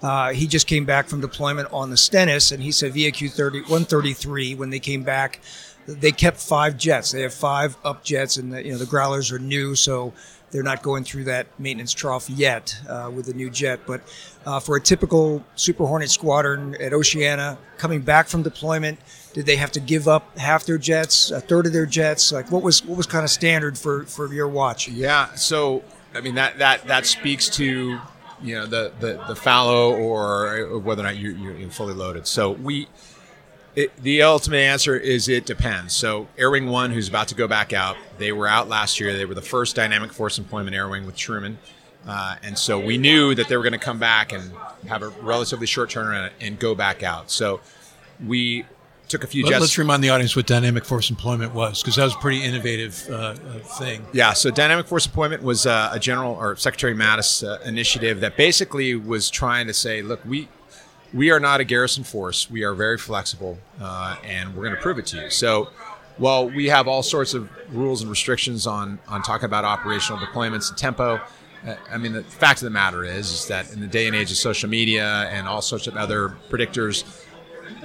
uh, 0.02 0.32
he 0.32 0.48
just 0.48 0.68
came 0.68 0.86
back 0.86 1.08
from 1.08 1.20
deployment 1.20 1.68
on 1.74 1.90
the 1.90 1.98
Stennis, 1.98 2.52
and 2.52 2.64
he 2.64 2.72
said 2.72 2.94
VAQ 2.94 3.30
30, 3.30 3.62
133 3.62 4.56
when 4.56 4.70
they 4.70 4.80
came 4.80 5.04
back, 5.04 5.42
they 5.86 6.12
kept 6.12 6.38
five 6.38 6.78
jets. 6.78 7.12
They 7.12 7.22
have 7.22 7.34
five 7.34 7.76
up 7.84 8.04
jets, 8.04 8.38
and 8.38 8.54
the, 8.54 8.64
you 8.64 8.72
know 8.72 8.78
the 8.78 8.86
Growlers 8.86 9.32
are 9.32 9.40
new, 9.40 9.76
so 9.76 10.14
they're 10.52 10.64
not 10.64 10.82
going 10.82 11.04
through 11.04 11.26
that 11.26 11.48
maintenance 11.60 11.94
trough 11.94 12.30
yet 12.30 12.76
uh, 12.88 13.12
with 13.14 13.26
the 13.26 13.34
new 13.34 13.50
jet. 13.50 13.82
But 13.86 14.02
uh, 14.46 14.60
for 14.60 14.76
a 14.78 14.82
typical 14.82 15.44
Super 15.56 15.86
Hornet 15.86 16.10
squadron 16.10 16.76
at 16.82 16.94
Oceana 16.94 17.58
coming 17.78 18.02
back 18.02 18.28
from 18.28 18.44
deployment, 18.44 19.00
did 19.34 19.46
they 19.46 19.56
have 19.58 19.72
to 19.74 19.80
give 19.80 20.08
up 20.08 20.38
half 20.38 20.66
their 20.66 20.78
jets, 20.78 21.32
a 21.32 21.40
third 21.40 21.66
of 21.66 21.74
their 21.74 21.86
jets? 21.86 22.32
Like 22.32 22.52
what 22.52 22.64
was 22.64 22.84
what 22.84 22.98
was 22.98 23.06
kind 23.06 23.24
of 23.24 23.30
standard 23.30 23.78
for 23.78 24.06
for 24.06 24.34
your 24.34 24.48
watch? 24.48 24.88
Yeah, 24.88 25.34
so 25.36 25.84
I 26.14 26.22
mean 26.22 26.36
that 26.36 26.58
that 26.60 26.88
that 26.88 27.06
speaks 27.06 27.50
to 27.52 28.00
you 28.42 28.56
know 28.56 28.66
the 28.66 28.92
the, 29.00 29.24
the 29.28 29.36
fallow 29.36 29.94
or 29.96 30.80
whether 30.80 31.02
or 31.02 31.06
not 31.06 31.18
you, 31.18 31.32
you're 31.32 31.70
fully 31.70 31.94
loaded. 31.94 32.28
So 32.28 32.52
we 32.52 32.88
it, 33.78 33.96
the 34.02 34.24
ultimate 34.24 34.58
answer 34.58 34.98
is 34.98 35.30
it 35.30 35.46
depends. 35.46 35.94
So, 35.94 36.28
Air 36.36 36.50
Wing 36.50 36.66
1, 36.66 36.90
who's 36.90 37.08
about 37.08 37.28
to 37.28 37.36
go 37.36 37.48
back 37.48 37.74
out, 37.74 37.96
they 38.18 38.32
were 38.32 38.48
out 38.48 38.68
last 38.68 39.00
year. 39.00 39.16
They 39.16 39.26
were 39.26 39.36
the 39.36 39.42
first 39.44 39.76
dynamic 39.76 40.12
force 40.12 40.40
employment 40.40 40.76
air 40.76 40.90
wing 40.90 41.06
with 41.06 41.16
Truman. 41.16 41.60
Uh, 42.08 42.38
and 42.42 42.58
so 42.58 42.80
we 42.80 42.98
knew 42.98 43.36
that 43.36 43.48
they 43.48 43.56
were 43.56 43.62
going 43.62 43.74
to 43.74 43.80
come 43.80 44.00
back 44.00 44.34
and 44.34 44.52
have 44.88 45.04
a 45.04 45.10
relatively 45.22 45.68
short 45.68 45.92
turnaround 45.92 46.32
and 46.42 46.58
go 46.58 46.74
back 46.74 47.04
out. 47.04 47.30
So 47.30 47.62
we 48.26 48.66
took 49.08 49.24
a 49.24 49.28
few 49.28 49.46
Let, 49.46 49.62
Let's 49.62 49.78
remind 49.78 50.04
the 50.04 50.10
audience 50.10 50.36
what 50.36 50.48
dynamic 50.48 50.86
force 50.86 51.10
employment 51.10 51.54
was, 51.54 51.82
because 51.82 51.96
that 51.96 52.04
was 52.04 52.14
a 52.14 52.18
pretty 52.18 52.44
innovative 52.44 53.08
uh, 53.10 53.14
uh, 53.14 53.36
thing. 53.60 54.06
Yeah, 54.14 54.34
so 54.34 54.52
dynamic 54.52 54.88
force 54.88 55.06
employment 55.06 55.44
was 55.44 55.66
uh, 55.66 55.90
a 55.92 56.00
general 56.00 56.34
or 56.34 56.56
Secretary 56.56 56.94
Mattis 56.94 57.48
uh, 57.48 57.62
initiative 57.64 58.20
that 58.22 58.38
basically 58.38 58.96
was 58.96 59.30
trying 59.30 59.68
to 59.68 59.74
say, 59.74 60.02
look, 60.02 60.24
we 60.26 60.48
we 61.14 61.32
are 61.32 61.40
not 61.40 61.62
a 61.62 61.64
garrison 61.64 62.04
force. 62.04 62.50
We 62.52 62.64
are 62.64 62.74
very 62.74 62.98
flexible, 62.98 63.58
uh, 63.82 64.18
and 64.26 64.54
we're 64.56 64.64
going 64.64 64.76
to 64.76 64.82
prove 64.82 65.00
it 65.00 65.06
to 65.08 65.24
you. 65.24 65.30
So, 65.30 65.70
while 66.18 66.50
we 66.50 66.68
have 66.68 66.88
all 66.88 67.02
sorts 67.02 67.34
of 67.34 67.50
rules 67.72 68.02
and 68.02 68.10
restrictions 68.10 68.68
on 68.68 69.00
on 69.08 69.22
talking 69.22 69.46
about 69.46 69.64
operational 69.64 70.20
deployments 70.20 70.70
and 70.70 70.78
tempo, 70.78 71.22
uh, 71.66 71.76
I 71.90 71.98
mean, 71.98 72.14
the 72.14 72.24
fact 72.24 72.62
of 72.62 72.66
the 72.66 72.72
matter 72.72 73.04
is, 73.04 73.32
is 73.32 73.48
that 73.48 73.72
in 73.72 73.80
the 73.80 73.88
day 73.88 74.08
and 74.08 74.16
age 74.16 74.32
of 74.32 74.38
social 74.38 74.70
media 74.70 75.30
and 75.32 75.48
all 75.48 75.62
sorts 75.62 75.88
of 75.88 75.96
other 75.96 76.36
predictors, 76.50 77.04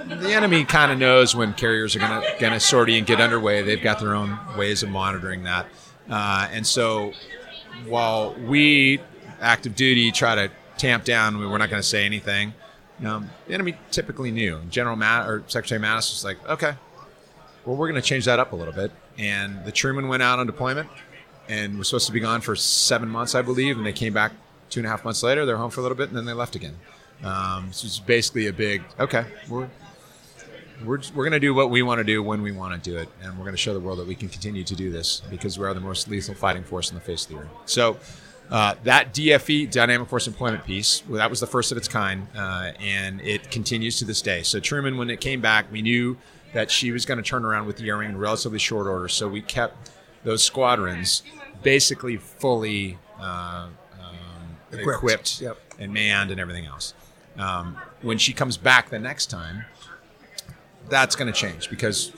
the 0.07 0.33
enemy 0.33 0.65
kind 0.65 0.91
of 0.91 0.97
knows 0.97 1.35
when 1.35 1.53
carriers 1.53 1.95
are 1.95 1.99
going 1.99 2.21
to 2.21 2.35
going 2.39 2.53
to 2.53 2.59
sortie 2.59 2.97
and 2.97 3.07
get 3.07 3.21
underway. 3.21 3.61
They've 3.61 3.81
got 3.81 3.99
their 3.99 4.15
own 4.15 4.37
ways 4.57 4.83
of 4.83 4.89
monitoring 4.89 5.43
that, 5.43 5.65
uh, 6.09 6.47
and 6.51 6.65
so 6.65 7.13
while 7.87 8.33
we 8.35 8.99
active 9.41 9.75
duty 9.75 10.11
try 10.11 10.35
to 10.35 10.51
tamp 10.77 11.03
down, 11.03 11.37
we're 11.37 11.57
not 11.57 11.69
going 11.69 11.81
to 11.81 11.87
say 11.87 12.05
anything. 12.05 12.53
Um, 13.05 13.29
the 13.47 13.53
enemy 13.53 13.75
typically 13.91 14.31
knew. 14.31 14.61
General 14.69 14.95
Matt 14.95 15.27
or 15.27 15.43
Secretary 15.47 15.81
Mattis 15.81 16.11
was 16.11 16.23
like, 16.23 16.37
okay, 16.47 16.75
well, 17.65 17.75
we're 17.75 17.89
going 17.89 18.01
to 18.01 18.07
change 18.07 18.25
that 18.25 18.39
up 18.39 18.53
a 18.53 18.55
little 18.55 18.73
bit. 18.73 18.91
And 19.17 19.63
the 19.65 19.71
Truman 19.71 20.07
went 20.07 20.23
out 20.23 20.39
on 20.39 20.45
deployment 20.45 20.89
and 21.49 21.77
was 21.77 21.87
supposed 21.87 22.07
to 22.07 22.13
be 22.13 22.19
gone 22.19 22.41
for 22.41 22.55
seven 22.55 23.09
months, 23.09 23.35
I 23.35 23.41
believe, 23.41 23.77
and 23.77 23.85
they 23.85 23.93
came 23.93 24.13
back 24.13 24.31
two 24.69 24.79
and 24.79 24.87
a 24.87 24.89
half 24.89 25.03
months 25.03 25.23
later. 25.23 25.45
They're 25.45 25.57
home 25.57 25.71
for 25.71 25.81
a 25.81 25.83
little 25.83 25.97
bit, 25.97 26.09
and 26.09 26.17
then 26.17 26.25
they 26.25 26.33
left 26.33 26.55
again. 26.55 26.75
Um, 27.23 27.71
so 27.71 27.85
it's 27.85 27.99
basically 27.99 28.47
a 28.47 28.53
big 28.53 28.83
okay. 28.99 29.25
We're 29.49 29.69
we're, 30.83 30.99
we're 31.15 31.23
going 31.23 31.31
to 31.31 31.39
do 31.39 31.53
what 31.53 31.69
we 31.69 31.81
want 31.81 31.99
to 31.99 32.03
do 32.03 32.21
when 32.23 32.41
we 32.41 32.51
want 32.51 32.81
to 32.81 32.89
do 32.91 32.97
it, 32.97 33.09
and 33.21 33.31
we're 33.37 33.43
going 33.43 33.53
to 33.55 33.61
show 33.61 33.73
the 33.73 33.79
world 33.79 33.99
that 33.99 34.07
we 34.07 34.15
can 34.15 34.29
continue 34.29 34.63
to 34.63 34.75
do 34.75 34.91
this 34.91 35.21
because 35.29 35.57
we 35.57 35.65
are 35.65 35.73
the 35.73 35.79
most 35.79 36.07
lethal 36.09 36.33
fighting 36.35 36.63
force 36.63 36.89
in 36.89 36.95
the 36.95 37.01
face 37.01 37.25
of 37.25 37.31
the 37.31 37.37
earth. 37.39 37.49
So 37.65 37.97
uh, 38.51 38.75
that 38.83 39.13
DFE, 39.13 39.71
dynamic 39.71 40.07
force 40.09 40.27
employment 40.27 40.65
piece, 40.65 41.03
well, 41.07 41.17
that 41.17 41.29
was 41.29 41.39
the 41.39 41.47
first 41.47 41.71
of 41.71 41.77
its 41.77 41.87
kind, 41.87 42.27
uh, 42.35 42.71
and 42.79 43.21
it 43.21 43.49
continues 43.51 43.97
to 43.99 44.05
this 44.05 44.21
day. 44.21 44.43
So 44.43 44.59
Truman, 44.59 44.97
when 44.97 45.09
it 45.09 45.21
came 45.21 45.41
back, 45.41 45.71
we 45.71 45.81
knew 45.81 46.17
that 46.53 46.69
she 46.69 46.91
was 46.91 47.05
going 47.05 47.17
to 47.17 47.23
turn 47.23 47.45
around 47.45 47.65
with 47.65 47.77
the 47.77 47.87
air 47.89 48.01
in 48.03 48.15
relatively 48.17 48.59
short 48.59 48.85
order. 48.85 49.07
So 49.07 49.27
we 49.27 49.41
kept 49.41 49.89
those 50.23 50.43
squadrons 50.43 51.23
basically 51.63 52.17
fully 52.17 52.97
uh, 53.19 53.67
um, 53.99 54.57
Equipped. 54.71 54.97
equipped, 54.97 55.41
Yep. 55.41 55.57
and 55.79 55.93
manned 55.93 56.29
and 56.31 56.39
everything 56.39 56.65
else. 56.65 56.93
Um, 57.37 57.77
when 58.03 58.17
she 58.19 58.33
comes 58.33 58.57
back 58.57 58.89
the 58.89 58.99
next 58.99 59.27
time, 59.27 59.65
that's 60.89 61.15
going 61.15 61.31
to 61.31 61.37
change 61.37 61.69
because 61.69 62.11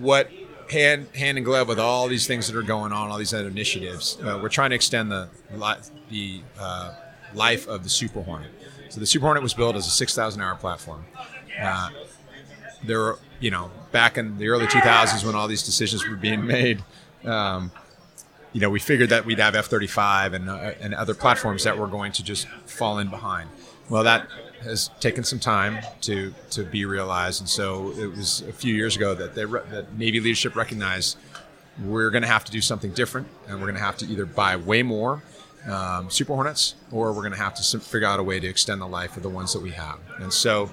what 0.00 0.30
hand 0.70 1.06
hand 1.14 1.38
in 1.38 1.44
glove 1.44 1.68
with 1.68 1.78
all 1.78 2.08
these 2.08 2.26
things 2.26 2.46
that 2.46 2.56
are 2.56 2.62
going 2.62 2.92
on, 2.92 3.10
all 3.10 3.18
these 3.18 3.34
other 3.34 3.48
initiatives, 3.48 4.18
uh, 4.22 4.38
we're 4.42 4.48
trying 4.48 4.70
to 4.70 4.76
extend 4.76 5.10
the 5.10 5.28
the 6.10 6.42
uh, 6.58 6.94
life 7.34 7.66
of 7.68 7.82
the 7.82 7.88
Super 7.88 8.22
Hornet. 8.22 8.50
So 8.88 9.00
the 9.00 9.06
Super 9.06 9.24
Hornet 9.26 9.42
was 9.42 9.54
built 9.54 9.76
as 9.76 9.86
a 9.86 9.90
6,000 9.90 10.40
hour 10.40 10.54
platform. 10.54 11.04
Uh, 11.60 11.90
there 12.84 12.98
were, 12.98 13.18
you 13.40 13.50
know, 13.50 13.70
back 13.92 14.16
in 14.16 14.38
the 14.38 14.48
early 14.48 14.66
2000s 14.66 15.24
when 15.24 15.34
all 15.34 15.48
these 15.48 15.62
decisions 15.62 16.08
were 16.08 16.16
being 16.16 16.46
made, 16.46 16.82
um, 17.24 17.70
you 18.52 18.60
know, 18.60 18.70
we 18.70 18.78
figured 18.78 19.10
that 19.10 19.24
we'd 19.24 19.38
have 19.38 19.54
F-35 19.54 20.32
and, 20.32 20.48
uh, 20.48 20.72
and 20.80 20.94
other 20.94 21.14
platforms 21.14 21.64
that 21.64 21.76
were 21.76 21.86
going 21.86 22.12
to 22.12 22.22
just 22.22 22.48
fall 22.66 22.98
in 22.98 23.08
behind. 23.08 23.50
Well, 23.90 24.04
that 24.04 24.26
has 24.62 24.90
taken 25.00 25.24
some 25.24 25.38
time 25.38 25.78
to, 26.02 26.34
to 26.50 26.64
be 26.64 26.84
realized, 26.84 27.40
and 27.40 27.48
so 27.48 27.92
it 27.92 28.06
was 28.06 28.42
a 28.42 28.52
few 28.52 28.74
years 28.74 28.96
ago 28.96 29.14
that, 29.14 29.34
they 29.34 29.44
that 29.44 29.96
Navy 29.96 30.20
leadership 30.20 30.56
recognized 30.56 31.16
we're 31.84 32.10
going 32.10 32.22
to 32.22 32.28
have 32.28 32.44
to 32.44 32.52
do 32.52 32.60
something 32.60 32.92
different, 32.92 33.28
and 33.46 33.56
we're 33.56 33.66
going 33.66 33.76
to 33.76 33.80
have 33.80 33.96
to 33.98 34.06
either 34.06 34.26
buy 34.26 34.56
way 34.56 34.82
more 34.82 35.22
um, 35.66 36.10
Super 36.10 36.34
Hornets, 36.34 36.74
or 36.92 37.12
we're 37.12 37.22
going 37.22 37.32
to 37.32 37.38
have 37.38 37.54
to 37.54 37.80
figure 37.80 38.06
out 38.06 38.20
a 38.20 38.22
way 38.22 38.40
to 38.40 38.46
extend 38.46 38.80
the 38.80 38.86
life 38.86 39.16
of 39.16 39.22
the 39.22 39.28
ones 39.28 39.52
that 39.52 39.62
we 39.62 39.70
have. 39.70 39.98
And 40.18 40.32
so, 40.32 40.70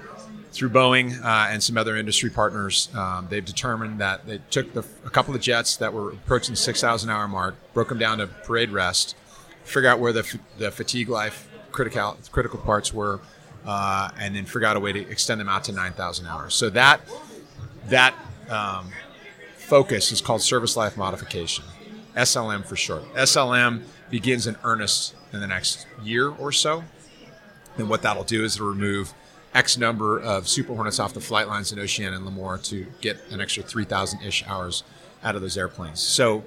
through 0.52 0.70
Boeing 0.70 1.22
uh, 1.24 1.48
and 1.50 1.62
some 1.62 1.78
other 1.78 1.98
industry 1.98 2.30
partners, 2.30 2.90
um, 2.96 3.28
they've 3.30 3.44
determined 3.44 4.00
that 4.00 4.26
they 4.26 4.40
took 4.50 4.74
the, 4.74 4.86
a 5.06 5.10
couple 5.10 5.36
of 5.36 5.42
jets 5.42 5.76
that 5.78 5.92
were 5.92 6.12
approaching 6.12 6.54
the 6.54 6.58
6,000 6.58 7.10
hour 7.10 7.28
mark, 7.28 7.56
broke 7.74 7.90
them 7.90 8.00
down 8.00 8.20
to 8.20 8.28
parade 8.28 8.70
rest, 8.70 9.16
figure 9.64 9.90
out 9.90 10.00
where 10.00 10.14
the, 10.14 10.40
the 10.58 10.72
fatigue 10.72 11.10
life 11.10 11.50
critical 11.72 12.18
critical 12.32 12.60
parts 12.60 12.94
were, 12.94 13.20
uh, 13.66 14.10
and 14.20 14.36
then 14.36 14.46
figure 14.46 14.66
out 14.66 14.78
a 14.78 14.80
way 14.80 14.94
to 14.94 15.10
extend 15.10 15.42
them 15.42 15.50
out 15.50 15.64
to 15.66 15.72
9,000 15.72 16.26
hours. 16.28 16.54
So 16.54 16.70
that 16.72 17.02
that 17.90 18.16
um, 18.50 18.92
focus 19.58 20.12
is 20.12 20.22
called 20.22 20.42
service 20.42 20.76
life 20.76 20.98
modification, 20.98 21.66
SLM 22.16 22.66
for 22.66 22.76
short. 22.76 23.04
SLM 23.14 23.84
begins 24.10 24.48
in 24.48 24.56
earnest 24.64 25.16
in 25.34 25.40
the 25.40 25.48
next 25.48 25.88
year 26.04 26.30
or 26.30 26.52
so. 26.52 26.84
And 27.78 27.90
what 27.90 28.02
that'll 28.02 28.24
do 28.24 28.44
is 28.44 28.56
it'll 28.56 28.70
remove 28.70 29.14
X 29.54 29.78
number 29.78 30.20
of 30.20 30.48
Super 30.48 30.74
Hornets 30.74 31.00
off 31.00 31.14
the 31.14 31.22
flight 31.22 31.48
lines 31.48 31.72
in 31.72 31.80
Oceana 31.80 32.18
and 32.18 32.26
Lemoore 32.26 32.62
to 32.70 32.86
get 33.02 33.18
an 33.32 33.42
extra 33.42 33.64
3,000 33.64 34.22
ish 34.22 34.44
hours 34.48 34.84
out 35.24 35.36
of 35.36 35.42
those 35.42 35.58
airplanes. 35.58 36.00
So, 36.00 36.44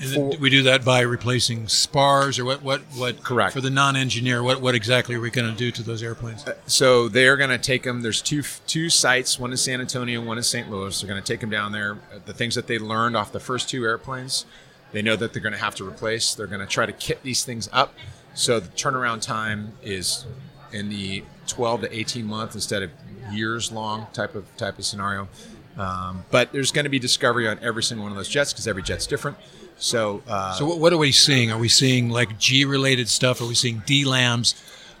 And 0.00 0.14
for- 0.14 0.38
we 0.38 0.50
do 0.50 0.62
that 0.64 0.84
by 0.84 1.00
replacing 1.00 1.68
spars, 1.68 2.38
or 2.38 2.44
what? 2.44 2.62
What? 2.62 2.80
What? 2.96 3.22
Correct. 3.22 3.52
For 3.52 3.60
the 3.60 3.70
non-engineer, 3.70 4.42
what? 4.42 4.60
What 4.60 4.74
exactly 4.74 5.14
are 5.14 5.20
we 5.20 5.30
going 5.30 5.50
to 5.50 5.56
do 5.56 5.70
to 5.70 5.82
those 5.82 6.02
airplanes? 6.02 6.44
so 6.66 7.08
they're 7.08 7.36
going 7.36 7.50
to 7.50 7.58
take 7.58 7.82
them. 7.82 8.02
There's 8.02 8.22
two 8.22 8.42
two 8.66 8.88
sites, 8.88 9.38
one 9.38 9.50
in 9.50 9.56
San 9.56 9.80
Antonio, 9.80 10.20
one 10.20 10.38
in 10.38 10.44
St. 10.44 10.70
Louis. 10.70 11.00
They're 11.00 11.08
going 11.08 11.22
to 11.22 11.26
take 11.26 11.40
them 11.40 11.50
down 11.50 11.72
there. 11.72 11.98
The 12.24 12.32
things 12.34 12.54
that 12.54 12.66
they 12.66 12.78
learned 12.78 13.16
off 13.16 13.32
the 13.32 13.40
first 13.40 13.68
two 13.68 13.84
airplanes, 13.84 14.46
they 14.92 15.02
know 15.02 15.16
that 15.16 15.32
they're 15.32 15.42
going 15.42 15.54
to 15.54 15.58
have 15.58 15.74
to 15.76 15.88
replace. 15.88 16.34
They're 16.34 16.46
going 16.46 16.60
to 16.60 16.66
try 16.66 16.86
to 16.86 16.92
kit 16.92 17.22
these 17.22 17.44
things 17.44 17.68
up, 17.72 17.94
so 18.34 18.60
the 18.60 18.68
turnaround 18.68 19.20
time 19.22 19.72
is 19.82 20.26
in 20.72 20.88
the 20.88 21.22
12 21.46 21.82
to 21.82 21.96
18 21.98 22.24
month 22.26 22.54
instead 22.54 22.82
of 22.82 22.90
years 23.30 23.70
long 23.70 24.06
type 24.12 24.34
of 24.34 24.44
type 24.56 24.78
of 24.78 24.84
scenario. 24.84 25.28
Um, 25.76 26.24
but 26.30 26.52
there's 26.52 26.70
going 26.70 26.84
to 26.84 26.90
be 26.90 26.98
discovery 26.98 27.48
on 27.48 27.58
every 27.60 27.82
single 27.82 28.04
one 28.04 28.12
of 28.12 28.16
those 28.16 28.28
jets 28.28 28.52
because 28.52 28.66
every 28.66 28.82
jet's 28.82 29.06
different. 29.06 29.38
So, 29.78 30.22
uh, 30.28 30.52
So 30.52 30.74
what, 30.76 30.92
are 30.92 30.98
we 30.98 31.12
seeing? 31.12 31.50
Are 31.50 31.58
we 31.58 31.68
seeing 31.68 32.08
like 32.10 32.38
G-related 32.38 33.08
stuff? 33.08 33.40
Are 33.40 33.46
we 33.46 33.54
seeing 33.54 33.80
DLAMs? 33.82 34.54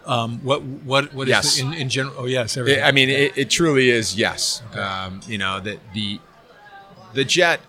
Um, 0.04 0.40
what? 0.42 0.62
What? 0.62 1.14
What 1.14 1.28
is 1.28 1.30
Yes. 1.30 1.56
the- 1.56 1.62
in, 1.62 1.74
in 1.74 1.88
general? 1.88 2.14
Oh 2.18 2.24
yes, 2.26 2.56
It. 2.56 2.82
I 2.82 2.90
mean, 2.90 3.08
it, 3.08 3.38
it 3.38 3.50
truly 3.50 3.90
is 3.90 4.16
yes. 4.16 4.60
Um, 4.74 5.20
you 5.28 5.38
know 5.38 5.60
that 5.60 5.78
the 5.94 6.18
the 7.12 7.24
jet, 7.24 7.60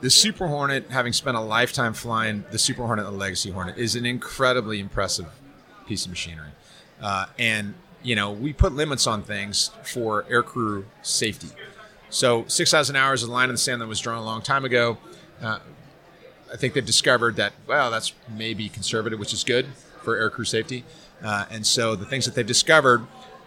the 0.00 0.10
Super 0.10 0.46
Hornet, 0.46 0.90
having 0.90 1.12
spent 1.12 1.36
a 1.36 1.40
lifetime 1.40 1.94
flying 1.94 2.44
the 2.52 2.58
Super 2.58 2.86
Hornet 2.86 3.06
and 3.06 3.14
the 3.14 3.18
Legacy 3.18 3.50
Hornet, 3.50 3.76
is 3.76 3.96
an 3.96 4.06
incredibly 4.06 4.78
impressive 4.78 5.26
piece 5.88 6.04
of 6.04 6.10
machinery. 6.10 6.50
Uh, 7.00 7.26
and 7.40 7.74
you 8.04 8.14
know, 8.14 8.30
we 8.30 8.52
put 8.52 8.72
limits 8.72 9.08
on 9.08 9.22
things 9.24 9.72
for 9.82 10.22
aircrew 10.24 10.84
safety. 11.02 11.48
So 12.08 12.44
six 12.46 12.70
thousand 12.70 12.94
hours 12.94 13.22
is 13.24 13.28
a 13.28 13.32
line 13.32 13.48
in 13.48 13.54
the 13.56 13.58
sand 13.58 13.80
that 13.80 13.88
was 13.88 13.98
drawn 13.98 14.18
a 14.18 14.24
long 14.24 14.42
time 14.42 14.64
ago. 14.64 14.98
Uh, 15.42 15.58
I 16.52 16.56
think 16.56 16.74
they've 16.74 16.84
discovered 16.84 17.36
that 17.36 17.52
well, 17.66 17.90
that's 17.90 18.12
maybe 18.36 18.68
conservative, 18.68 19.18
which 19.18 19.32
is 19.32 19.44
good 19.44 19.66
for 20.02 20.18
aircrew 20.18 20.46
safety. 20.46 20.84
Uh, 21.22 21.46
and 21.50 21.66
so 21.66 21.94
the 21.94 22.04
things 22.04 22.24
that 22.24 22.34
they've 22.34 22.46
discovered, 22.46 23.06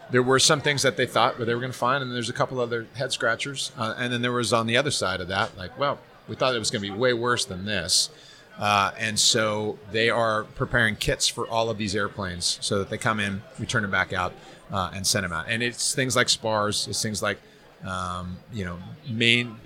there 0.10 0.24
were 0.24 0.40
some 0.40 0.62
things 0.62 0.82
that 0.82 0.98
they 0.98 1.06
thought 1.06 1.38
they 1.38 1.54
were 1.54 1.60
going 1.60 1.72
to 1.72 1.78
find, 1.78 2.02
and 2.02 2.12
there's 2.14 2.30
a 2.30 2.34
couple 2.34 2.60
other 2.60 2.88
head 2.96 3.12
scratchers. 3.12 3.72
Uh, 3.78 3.94
and 3.98 4.14
then 4.14 4.22
there 4.22 4.32
was 4.32 4.54
on 4.54 4.66
the 4.66 4.78
other 4.78 4.92
side 4.92 5.20
of 5.22 5.28
that, 5.28 5.58
like, 5.58 5.78
well, 5.78 6.00
we 6.28 6.36
thought 6.36 6.56
it 6.56 6.60
was 6.60 6.72
going 6.72 6.84
to 6.84 6.92
be 6.92 6.98
way 6.98 7.14
worse 7.14 7.46
than 7.46 7.66
this. 7.66 8.10
Uh, 8.58 8.92
and 8.98 9.20
so 9.20 9.78
they 9.92 10.10
are 10.10 10.46
preparing 10.46 10.96
kits 10.96 11.28
for 11.28 11.48
all 11.48 11.70
of 11.70 11.78
these 11.78 11.96
airplanes 11.96 12.58
so 12.62 12.80
that 12.80 12.90
they 12.90 12.98
come 12.98 13.20
in, 13.20 13.42
we 13.60 13.66
turn 13.66 13.82
them 13.82 13.92
back 13.92 14.14
out, 14.14 14.34
uh, 14.72 14.92
and 14.94 15.06
send 15.06 15.26
them 15.26 15.34
out. 15.34 15.46
And 15.50 15.62
it's 15.62 15.94
things 15.94 16.16
like 16.16 16.30
spars, 16.30 16.88
it's 16.88 17.04
things 17.04 17.22
like, 17.22 17.38
um, 17.86 18.38
you 18.54 18.64
know, 18.64 18.78
main 19.10 19.58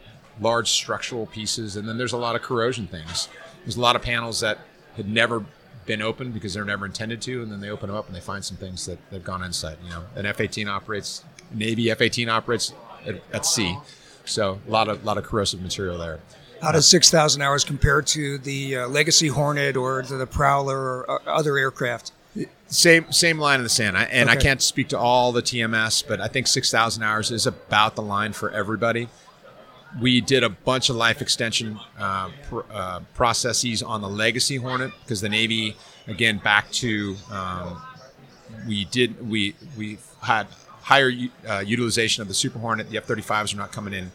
large 0.41 0.69
structural 0.69 1.25
pieces, 1.25 1.75
and 1.75 1.87
then 1.87 1.97
there's 1.97 2.13
a 2.13 2.17
lot 2.17 2.35
of 2.35 2.41
corrosion 2.41 2.87
things. 2.87 3.29
There's 3.63 3.77
a 3.77 3.81
lot 3.81 3.95
of 3.95 4.01
panels 4.01 4.39
that 4.39 4.59
had 4.95 5.09
never 5.09 5.45
been 5.85 6.01
opened 6.01 6.33
because 6.33 6.53
they're 6.53 6.65
never 6.65 6.85
intended 6.85 7.21
to, 7.23 7.41
and 7.41 7.51
then 7.51 7.61
they 7.61 7.69
open 7.69 7.87
them 7.87 7.97
up 7.97 8.07
and 8.07 8.15
they 8.15 8.19
find 8.19 8.43
some 8.45 8.57
things 8.57 8.85
that 8.85 8.99
have 9.11 9.23
gone 9.23 9.43
inside. 9.43 9.77
You 9.83 9.89
know, 9.89 10.03
an 10.15 10.25
F-18 10.25 10.67
operates, 10.67 11.23
Navy 11.51 11.89
F-18 11.91 12.29
operates 12.29 12.73
at, 13.05 13.21
at 13.33 13.45
sea, 13.45 13.77
so 14.25 14.59
a 14.67 14.71
lot 14.71 14.87
of 14.87 15.03
lot 15.03 15.17
of 15.17 15.23
corrosive 15.23 15.61
material 15.61 15.97
there. 15.97 16.19
How 16.61 16.73
does 16.73 16.87
6,000 16.87 17.41
hours 17.41 17.63
compare 17.63 18.01
to 18.01 18.37
the 18.37 18.77
uh, 18.77 18.87
Legacy 18.87 19.29
Hornet 19.29 19.77
or 19.77 20.01
the 20.01 20.27
Prowler 20.27 20.77
or 20.77 21.09
uh, 21.09 21.19
other 21.25 21.57
aircraft? 21.57 22.11
Same 22.67 23.11
same 23.11 23.39
line 23.39 23.59
in 23.59 23.63
the 23.63 23.69
sand, 23.69 23.97
I, 23.97 24.03
and 24.03 24.29
I 24.29 24.35
can't 24.35 24.61
speak 24.61 24.89
to 24.89 24.99
all 24.99 25.31
the 25.31 25.41
TMS, 25.41 26.07
but 26.07 26.21
I 26.21 26.27
think 26.27 26.45
six 26.45 26.69
thousand 26.69 27.01
hours 27.01 27.31
is 27.31 27.47
about 27.47 27.95
the 27.95 28.03
line 28.03 28.33
for 28.33 28.51
everybody. 28.51 29.09
We 29.99 30.21
did 30.21 30.43
a 30.43 30.49
bunch 30.49 30.89
of 30.89 30.95
life 30.95 31.21
extension 31.21 31.79
uh, 31.97 32.29
pr- 32.47 32.59
uh, 32.71 32.99
processes 33.15 33.81
on 33.81 34.01
the 34.01 34.09
Legacy 34.09 34.57
Hornet 34.57 34.91
because 35.01 35.21
the 35.21 35.29
Navy, 35.29 35.75
again, 36.07 36.37
back 36.37 36.71
to 36.73 37.15
um, 37.31 37.81
we 38.67 38.85
did 38.85 39.27
we 39.27 39.55
we 39.77 39.97
had 40.21 40.47
higher 40.81 41.11
uh, 41.47 41.59
utilization 41.59 42.21
of 42.21 42.27
the 42.27 42.33
Super 42.33 42.59
Hornet. 42.59 42.89
The 42.89 42.97
F-35s 42.97 43.53
are 43.53 43.57
not 43.57 43.71
coming 43.71 43.93
in 43.93 44.11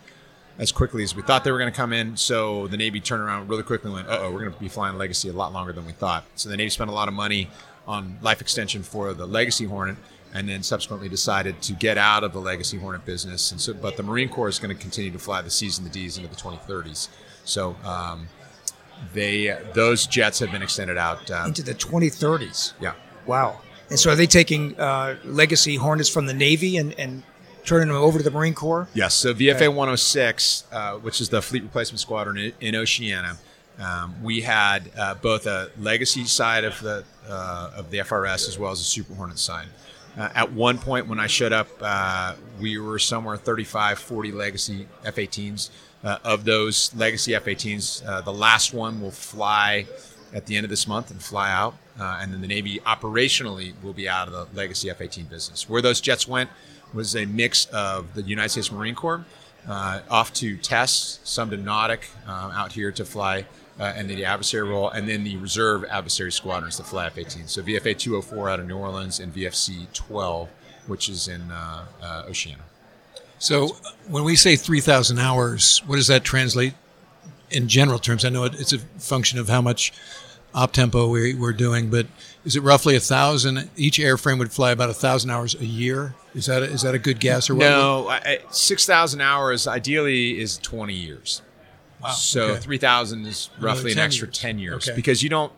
as 0.59 0.71
quickly 0.71 1.03
as 1.03 1.15
we 1.15 1.23
thought 1.23 1.43
they 1.43 1.51
were 1.51 1.59
going 1.59 1.73
to 1.73 1.77
come 1.77 1.93
in. 1.93 2.17
So 2.17 2.69
the 2.69 2.77
Navy 2.77 3.01
turned 3.01 3.23
around 3.23 3.49
really 3.49 3.63
quickly 3.65 3.89
and 3.89 3.95
went, 3.97 4.09
"Uh 4.09 4.19
oh, 4.23 4.31
we're 4.31 4.41
going 4.41 4.53
to 4.53 4.61
be 4.61 4.69
flying 4.69 4.97
Legacy 4.97 5.29
a 5.29 5.33
lot 5.33 5.53
longer 5.53 5.73
than 5.73 5.87
we 5.87 5.93
thought." 5.93 6.25
So 6.37 6.49
the 6.49 6.57
Navy 6.57 6.71
spent 6.71 6.91
a 6.91 6.95
lot 6.95 7.09
of 7.09 7.15
money 7.15 7.51
on 7.87 8.19
life 8.23 8.41
extension 8.41 8.83
for 8.83 9.13
the 9.13 9.27
Legacy 9.27 9.65
Hornet, 9.65 9.97
and 10.35 10.49
then 10.49 10.63
subsequently 10.63 11.09
decided 11.09 11.63
to 11.63 11.73
get 11.73 11.97
out 11.97 12.25
of 12.25 12.33
the 12.33 12.41
Legacy 12.41 12.77
Hornet 12.77 13.07
business. 13.07 13.53
And 13.53 13.61
so, 13.61 13.73
but 13.73 13.97
the 13.97 14.03
Marine 14.03 14.29
Corps 14.29 14.49
is 14.49 14.59
going 14.59 14.75
to 14.75 14.81
continue 14.81 15.11
to 15.13 15.19
fly 15.19 15.41
the 15.41 15.51
C's 15.51 15.79
and 15.79 15.87
the 15.87 15.91
D's 15.93 16.19
into 16.19 16.29
the 16.29 16.37
2030s. 16.37 17.09
So. 17.45 17.77
Um, 17.85 18.29
they 19.13 19.55
those 19.75 20.07
jets 20.07 20.39
have 20.39 20.53
been 20.53 20.63
extended 20.63 20.97
out. 20.97 21.29
Uh, 21.31 21.45
Into 21.47 21.63
the 21.63 21.75
2030s. 21.75 22.75
yeah, 22.81 22.95
Wow. 23.27 23.61
And 23.91 23.99
so 23.99 24.11
are 24.11 24.17
they 24.17 24.27
taking 24.27 24.79
uh, 24.79 25.17
Legacy 25.25 25.77
Hornets 25.77 26.09
from 26.09 26.27
the 26.27 26.35
Navy 26.35 26.77
and, 26.77 26.99
and 26.99 27.23
turning 27.65 27.89
them 27.89 27.97
over 27.97 28.19
to 28.19 28.25
the 28.25 28.31
Marine 28.31 28.55
Corps? 28.55 28.89
Yes. 28.95 29.15
So 29.15 29.35
VFA 29.35 29.69
106, 29.69 30.65
uh, 30.73 30.95
which 30.97 31.21
is 31.21 31.29
the 31.29 31.43
Fleet 31.43 31.63
Replacement 31.63 32.01
Squadron 32.01 32.39
in, 32.39 32.53
in 32.61 32.77
Oceana, 32.77 33.37
um, 33.79 34.15
we 34.23 34.41
had 34.41 34.91
uh, 34.97 35.15
both 35.17 35.47
a 35.47 35.71
legacy 35.79 36.25
side 36.25 36.65
of 36.65 36.81
the 36.81 37.05
uh, 37.29 37.73
of 37.77 37.91
the 37.91 37.99
FRS 37.99 38.49
as 38.49 38.59
well 38.59 38.71
as 38.71 38.81
a 38.81 38.85
Super 38.85 39.15
Hornet 39.15 39.39
side. 39.39 39.67
Uh, 40.17 40.29
at 40.35 40.53
one 40.53 40.79
point 40.79 41.09
when 41.09 41.19
I 41.19 41.27
showed 41.27 41.53
up, 41.53 41.69
uh, 41.81 42.35
we 42.61 42.79
were 42.79 42.99
somewhere 42.99 43.37
35, 43.37 43.99
40 43.99 44.33
legacy 44.33 44.87
F-18s. 45.05 45.71
Uh, 46.05 46.19
of 46.23 46.45
those 46.45 46.95
legacy 46.95 47.35
F-18s, 47.35 48.07
uh, 48.07 48.21
the 48.21 48.33
last 48.33 48.75
one 48.75 49.01
will 49.01 49.11
fly 49.11 49.87
at 50.35 50.47
the 50.47 50.57
end 50.57 50.65
of 50.65 50.71
this 50.71 50.87
month 50.87 51.11
and 51.11 51.23
fly 51.23 51.51
out, 51.51 51.75
uh, 51.99 52.19
and 52.21 52.33
then 52.33 52.41
the 52.41 52.47
Navy 52.47 52.79
operationally 52.81 53.73
will 53.83 53.93
be 53.93 54.09
out 54.09 54.29
of 54.29 54.33
the 54.33 54.57
legacy 54.57 54.91
F-18 54.91 55.29
business. 55.29 55.69
Where 55.69 55.81
those 55.81 56.01
jets 56.01 56.29
went 56.29 56.51
was 56.93 57.17
a 57.17 57.25
mix 57.25 57.67
of 57.67 58.15
the 58.15 58.23
United 58.23 58.51
States 58.51 58.71
Marine 58.71 58.95
Corps 58.95 59.25
uh, 59.67 60.01
off 60.11 60.33
to 60.35 60.57
tests, 60.57 61.21
some 61.25 61.51
to 61.51 61.57
NAWDC 61.57 62.01
uh, 62.27 62.31
out 62.31 62.73
here 62.73 62.93
to 62.93 63.05
fly 63.05 63.47
uh, 63.79 63.93
and 63.97 64.09
the 64.09 64.25
adversary 64.25 64.69
role, 64.69 64.89
and 64.91 65.09
then 65.09 65.25
the 65.25 65.37
reserve 65.37 65.85
adversary 65.85 66.33
squadrons 66.33 66.77
the 66.77 66.85
fly 66.85 67.07
F-18. 67.07 67.49
So 67.49 67.63
VFA 67.63 67.99
204 67.99 68.49
out 68.49 68.61
of 68.61 68.67
New 68.67 68.77
Orleans 68.77 69.21
and 69.21 69.35
VFC 69.35 69.93
12, 69.93 70.49
which 70.87 71.09
is 71.09 71.29
in 71.29 71.51
uh, 71.51 71.85
uh, 72.03 72.25
Oceana. 72.29 72.63
So 73.39 73.77
when 74.09 74.25
we 74.25 74.37
say 74.37 74.57
3,000 74.57 75.19
hours, 75.19 75.83
what 75.87 75.97
does 75.97 76.07
that 76.07 76.25
translate 76.25 76.75
in 77.51 77.69
general 77.69 77.99
terms? 77.99 78.25
I 78.25 78.29
know 78.29 78.45
it's 78.45 78.73
a 78.73 78.79
function 78.79 79.39
of 79.39 79.49
how 79.49 79.61
much 79.61 79.93
op 80.55 80.73
tempo 80.73 81.09
we, 81.09 81.35
we're 81.35 81.53
doing, 81.53 81.91
but 81.91 82.07
is 82.45 82.57
it 82.57 82.63
roughly 82.63 82.95
a 82.95 83.01
thousand? 83.01 83.71
Each 83.77 83.99
airframe 83.99 84.39
would 84.39 84.53
fly 84.53 84.71
about 84.71 84.89
a 84.89 84.95
thousand 84.95 85.31
hours 85.31 85.55
a 85.55 85.65
year. 85.65 86.15
Is 86.35 86.47
that 86.47 86.63
a, 86.63 86.67
is 86.67 86.83
that 86.83 86.95
a 86.95 86.99
good 86.99 87.19
guess 87.19 87.51
or 87.51 87.55
what? 87.55 87.65
No, 87.65 88.19
six 88.51 88.87
thousand 88.87 89.21
hours 89.21 89.67
ideally 89.67 90.41
is 90.41 90.59
twenty 90.59 90.95
years. 90.95 91.43
Wow. 92.05 92.11
So 92.11 92.43
okay. 92.51 92.61
three 92.61 92.79
thousand 92.79 93.27
is 93.27 93.51
roughly 93.61 93.93
an 93.93 93.99
extra 93.99 94.29
years. 94.29 94.39
ten 94.39 94.59
years 94.59 94.89
Okay. 94.89 94.97
because 94.97 95.23
you 95.23 95.29
don't. 95.29 95.53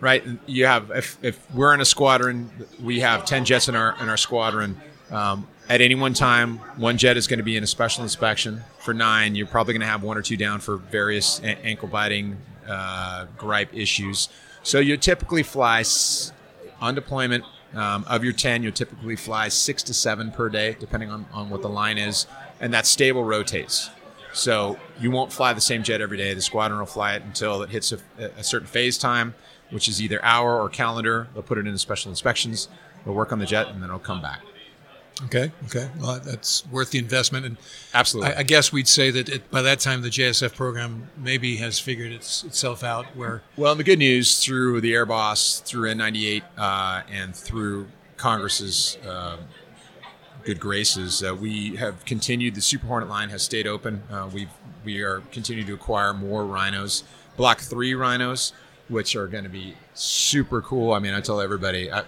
Right, 0.00 0.24
you 0.46 0.66
have 0.66 0.90
if, 0.90 1.16
if 1.22 1.54
we're 1.54 1.72
in 1.72 1.80
a 1.80 1.84
squadron, 1.84 2.50
we 2.82 3.00
have 3.00 3.24
ten 3.24 3.44
jets 3.44 3.68
in 3.68 3.76
our 3.76 3.96
in 4.02 4.08
our 4.08 4.16
squadron. 4.16 4.78
Um, 5.10 5.46
at 5.68 5.80
any 5.80 5.94
one 5.94 6.12
time, 6.12 6.58
one 6.76 6.98
jet 6.98 7.16
is 7.16 7.26
going 7.26 7.38
to 7.38 7.44
be 7.44 7.56
in 7.56 7.62
a 7.62 7.66
special 7.66 8.02
inspection. 8.02 8.62
For 8.80 8.92
nine, 8.92 9.34
you're 9.34 9.46
probably 9.46 9.72
going 9.72 9.80
to 9.82 9.86
have 9.86 10.02
one 10.02 10.18
or 10.18 10.22
two 10.22 10.36
down 10.36 10.60
for 10.60 10.76
various 10.76 11.38
a- 11.40 11.64
ankle 11.64 11.88
biting, 11.88 12.36
uh, 12.68 13.26
gripe 13.38 13.72
issues. 13.72 14.28
So 14.62 14.78
you 14.78 14.96
typically 14.98 15.42
fly 15.44 15.80
s- 15.80 16.32
on 16.80 16.94
deployment. 16.94 17.44
Um, 17.74 18.04
of 18.06 18.22
your 18.22 18.32
10, 18.32 18.62
you'll 18.62 18.70
typically 18.72 19.16
fly 19.16 19.48
six 19.48 19.82
to 19.84 19.94
seven 19.94 20.30
per 20.30 20.48
day, 20.48 20.76
depending 20.78 21.10
on, 21.10 21.26
on 21.32 21.50
what 21.50 21.60
the 21.60 21.68
line 21.68 21.98
is. 21.98 22.26
And 22.60 22.72
that 22.72 22.86
stable 22.86 23.24
rotates. 23.24 23.90
So 24.34 24.78
you 25.00 25.10
won't 25.10 25.32
fly 25.32 25.52
the 25.52 25.60
same 25.60 25.82
jet 25.82 26.00
every 26.00 26.18
day. 26.18 26.34
The 26.34 26.42
squadron 26.42 26.80
will 26.80 26.86
fly 26.86 27.14
it 27.14 27.22
until 27.22 27.62
it 27.62 27.70
hits 27.70 27.92
a, 27.92 27.98
a 28.36 28.44
certain 28.44 28.66
phase 28.66 28.98
time, 28.98 29.34
which 29.70 29.88
is 29.88 30.02
either 30.02 30.22
hour 30.24 30.60
or 30.60 30.68
calendar. 30.68 31.28
They'll 31.32 31.42
put 31.42 31.56
it 31.56 31.66
into 31.66 31.78
special 31.78 32.10
inspections. 32.10 32.68
They'll 33.04 33.14
work 33.14 33.32
on 33.32 33.38
the 33.38 33.46
jet, 33.46 33.68
and 33.68 33.80
then 33.80 33.90
it'll 33.90 34.00
come 34.00 34.20
back. 34.20 34.40
Okay. 35.26 35.52
Okay. 35.66 35.88
Well, 36.00 36.18
that's 36.18 36.66
worth 36.68 36.90
the 36.90 36.98
investment. 36.98 37.46
And 37.46 37.56
Absolutely. 37.92 38.34
I, 38.34 38.40
I 38.40 38.42
guess 38.42 38.72
we'd 38.72 38.88
say 38.88 39.12
that 39.12 39.28
it, 39.28 39.50
by 39.50 39.62
that 39.62 39.78
time 39.78 40.02
the 40.02 40.08
JSF 40.08 40.56
program 40.56 41.08
maybe 41.16 41.56
has 41.56 41.78
figured 41.78 42.10
its, 42.10 42.42
itself 42.42 42.82
out 42.82 43.06
where 43.16 43.42
Well, 43.56 43.76
the 43.76 43.84
good 43.84 44.00
news 44.00 44.42
through 44.44 44.80
the 44.80 44.92
Air 44.92 45.06
Boss, 45.06 45.60
through 45.60 45.88
N98, 45.94 46.42
uh, 46.58 47.02
and 47.10 47.34
through 47.34 47.86
Congress's 48.16 48.98
um 49.08 49.40
good 50.44 50.60
graces, 50.60 51.22
uh, 51.22 51.34
we 51.34 51.76
have 51.76 52.04
continued. 52.04 52.54
The 52.54 52.60
Super 52.60 52.86
Hornet 52.86 53.08
line 53.08 53.30
has 53.30 53.42
stayed 53.42 53.66
open. 53.66 54.02
Uh, 54.10 54.28
we 54.32 54.48
we 54.84 55.02
are 55.02 55.20
continuing 55.32 55.66
to 55.66 55.74
acquire 55.74 56.12
more 56.12 56.44
rhinos, 56.44 57.04
Block 57.36 57.60
Three 57.60 57.94
rhinos, 57.94 58.52
which 58.88 59.16
are 59.16 59.26
going 59.26 59.44
to 59.44 59.50
be 59.50 59.74
super 59.94 60.60
cool. 60.60 60.92
I 60.92 60.98
mean, 60.98 61.14
I 61.14 61.20
tell 61.20 61.40
everybody. 61.40 61.90
I, 61.90 62.04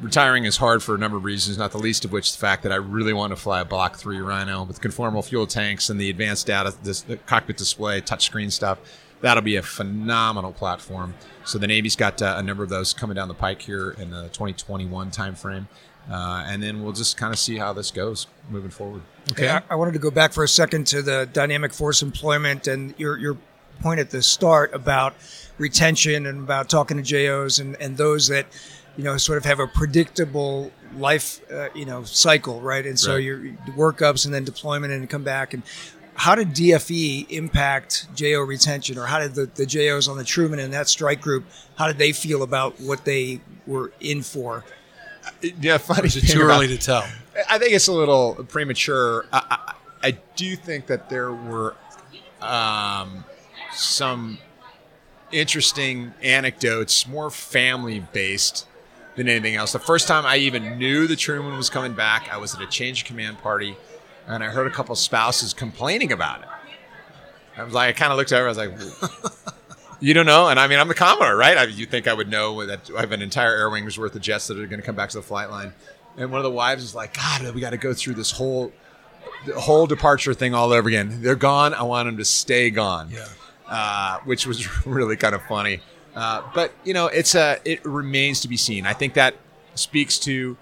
retiring 0.00 0.44
is 0.44 0.58
hard 0.58 0.82
for 0.82 0.94
a 0.94 0.98
number 0.98 1.16
of 1.16 1.24
reasons, 1.24 1.58
not 1.58 1.72
the 1.72 1.78
least 1.78 2.04
of 2.04 2.12
which 2.12 2.32
the 2.32 2.38
fact 2.38 2.62
that 2.62 2.72
I 2.72 2.76
really 2.76 3.12
want 3.12 3.32
to 3.32 3.36
fly 3.36 3.60
a 3.60 3.64
Block 3.64 3.96
3 3.96 4.20
Rhino 4.20 4.62
with 4.64 4.80
conformal 4.80 5.24
fuel 5.24 5.46
tanks 5.46 5.88
and 5.90 6.00
the 6.00 6.10
advanced 6.10 6.46
data, 6.46 6.74
this, 6.82 7.00
the 7.02 7.16
cockpit 7.16 7.56
display, 7.56 8.00
touchscreen 8.00 8.52
stuff. 8.52 8.78
That'll 9.22 9.42
be 9.42 9.56
a 9.56 9.62
phenomenal 9.62 10.52
platform. 10.52 11.14
So 11.44 11.58
the 11.58 11.66
Navy's 11.66 11.96
got 11.96 12.22
uh, 12.22 12.36
a 12.38 12.42
number 12.42 12.62
of 12.62 12.68
those 12.68 12.94
coming 12.94 13.16
down 13.16 13.28
the 13.28 13.34
pike 13.34 13.62
here 13.62 13.90
in 13.90 14.10
the 14.10 14.24
2021 14.28 15.10
timeframe. 15.10 15.66
Uh, 16.10 16.44
and 16.46 16.60
then 16.62 16.82
we'll 16.82 16.92
just 16.92 17.16
kind 17.16 17.32
of 17.32 17.38
see 17.38 17.56
how 17.56 17.72
this 17.72 17.90
goes 17.90 18.26
moving 18.50 18.70
forward. 18.70 19.02
okay. 19.30 19.48
I, 19.48 19.62
I 19.70 19.74
wanted 19.76 19.92
to 19.92 20.00
go 20.00 20.10
back 20.10 20.32
for 20.32 20.42
a 20.42 20.48
second 20.48 20.86
to 20.88 21.02
the 21.02 21.28
dynamic 21.32 21.72
force 21.72 22.02
employment 22.02 22.66
and 22.66 22.94
your 22.98 23.16
your 23.16 23.38
point 23.80 24.00
at 24.00 24.10
the 24.10 24.20
start 24.20 24.74
about 24.74 25.14
retention 25.56 26.26
and 26.26 26.40
about 26.40 26.68
talking 26.68 26.96
to 26.96 27.02
JOs 27.02 27.58
and, 27.60 27.76
and 27.80 27.96
those 27.96 28.28
that 28.28 28.46
you 28.96 29.04
know 29.04 29.16
sort 29.16 29.38
of 29.38 29.44
have 29.44 29.60
a 29.60 29.66
predictable 29.66 30.72
life 30.96 31.40
uh, 31.52 31.68
you 31.74 31.84
know 31.84 32.02
cycle, 32.04 32.60
right? 32.60 32.84
And 32.84 32.98
so 32.98 33.14
Right. 33.14 33.22
your 33.22 33.38
workups 33.76 34.24
and 34.24 34.34
then 34.34 34.44
deployment 34.44 34.92
and 34.92 35.08
come 35.08 35.22
back 35.22 35.54
and 35.54 35.62
how 36.14 36.34
did 36.34 36.48
DFE 36.48 37.30
impact 37.30 38.08
JO 38.14 38.40
retention, 38.40 38.98
or 38.98 39.06
how 39.06 39.20
did 39.20 39.34
the, 39.34 39.46
the 39.46 39.64
JOs 39.64 40.06
on 40.06 40.18
the 40.18 40.24
Truman 40.24 40.58
and 40.58 40.70
that 40.74 40.86
strike 40.88 41.20
group, 41.22 41.46
how 41.76 41.86
did 41.86 41.96
they 41.96 42.12
feel 42.12 42.42
about 42.42 42.78
what 42.80 43.06
they 43.06 43.40
were 43.66 43.90
in 44.00 44.20
for? 44.22 44.64
Yeah, 45.60 45.78
funny. 45.78 46.06
Is 46.06 46.16
it 46.16 46.26
too 46.28 46.42
about- 46.42 46.56
early 46.56 46.68
to 46.68 46.78
tell? 46.78 47.04
I 47.48 47.58
think 47.58 47.72
it's 47.72 47.86
a 47.88 47.92
little 47.92 48.34
premature. 48.48 49.24
I, 49.32 49.42
I, 50.02 50.08
I 50.08 50.18
do 50.36 50.56
think 50.56 50.86
that 50.86 51.08
there 51.08 51.32
were 51.32 51.74
um, 52.40 53.24
some 53.72 54.38
interesting 55.32 56.12
anecdotes, 56.22 57.06
more 57.06 57.30
family 57.30 58.00
based 58.12 58.66
than 59.16 59.28
anything 59.28 59.54
else. 59.54 59.72
The 59.72 59.78
first 59.78 60.08
time 60.08 60.26
I 60.26 60.36
even 60.38 60.76
knew 60.78 61.06
the 61.06 61.16
Truman 61.16 61.56
was 61.56 61.70
coming 61.70 61.94
back, 61.94 62.28
I 62.32 62.36
was 62.36 62.54
at 62.54 62.60
a 62.60 62.66
change 62.66 63.02
of 63.02 63.06
command 63.06 63.38
party, 63.38 63.76
and 64.26 64.42
I 64.42 64.48
heard 64.48 64.66
a 64.66 64.70
couple 64.70 64.94
spouses 64.96 65.54
complaining 65.54 66.12
about 66.12 66.42
it. 66.42 66.48
I 67.56 67.62
was 67.64 67.72
like, 67.74 67.88
I 67.94 67.98
kind 67.98 68.12
of 68.12 68.18
looked 68.18 68.32
over. 68.32 68.46
I 68.46 68.48
was 68.48 68.58
like, 68.58 69.39
you 70.00 70.14
don't 70.14 70.26
know, 70.26 70.48
and 70.48 70.58
I 70.58 70.66
mean, 70.66 70.78
I'm 70.78 70.88
the 70.88 70.94
commodore, 70.94 71.36
right? 71.36 71.56
I, 71.56 71.64
you 71.64 71.86
think 71.86 72.08
I 72.08 72.14
would 72.14 72.28
know 72.28 72.64
that 72.66 72.90
I 72.96 73.00
have 73.00 73.12
an 73.12 73.22
entire 73.22 73.54
air 73.54 73.70
wing's 73.70 73.98
worth 73.98 74.14
of 74.14 74.22
jets 74.22 74.46
that 74.48 74.58
are 74.58 74.66
going 74.66 74.80
to 74.80 74.86
come 74.86 74.96
back 74.96 75.10
to 75.10 75.18
the 75.18 75.22
flight 75.22 75.50
line. 75.50 75.72
And 76.16 76.30
one 76.30 76.38
of 76.38 76.44
the 76.44 76.50
wives 76.50 76.82
is 76.82 76.94
like, 76.94 77.14
God, 77.14 77.54
we 77.54 77.60
got 77.60 77.70
to 77.70 77.76
go 77.76 77.94
through 77.94 78.14
this 78.14 78.30
whole, 78.30 78.72
the 79.46 79.60
whole 79.60 79.86
departure 79.86 80.34
thing 80.34 80.54
all 80.54 80.72
over 80.72 80.88
again. 80.88 81.22
They're 81.22 81.36
gone. 81.36 81.74
I 81.74 81.82
want 81.82 82.06
them 82.08 82.16
to 82.16 82.24
stay 82.24 82.70
gone. 82.70 83.10
Yeah. 83.10 83.26
Uh, 83.66 84.18
which 84.24 84.46
was 84.46 84.84
really 84.86 85.16
kind 85.16 85.34
of 85.34 85.42
funny. 85.44 85.80
Uh, 86.14 86.42
but 86.54 86.72
you 86.84 86.92
know, 86.92 87.06
it's 87.06 87.36
a 87.36 87.58
it 87.64 87.84
remains 87.84 88.40
to 88.40 88.48
be 88.48 88.56
seen. 88.56 88.84
I 88.84 88.92
think 88.92 89.14
that 89.14 89.36
speaks 89.74 90.18
to 90.20 90.56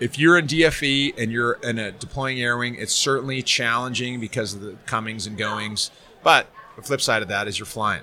if 0.00 0.18
you're 0.18 0.38
in 0.38 0.46
DFE 0.46 1.14
and 1.18 1.30
you're 1.30 1.54
in 1.62 1.78
a 1.78 1.92
deploying 1.92 2.40
air 2.40 2.56
wing, 2.56 2.74
it's 2.74 2.94
certainly 2.94 3.42
challenging 3.42 4.20
because 4.20 4.54
of 4.54 4.60
the 4.60 4.72
comings 4.86 5.26
and 5.26 5.38
goings. 5.38 5.90
But 6.22 6.46
the 6.76 6.82
flip 6.82 7.00
side 7.00 7.22
of 7.22 7.28
that 7.28 7.48
is 7.48 7.58
you're 7.58 7.66
flying. 7.66 8.02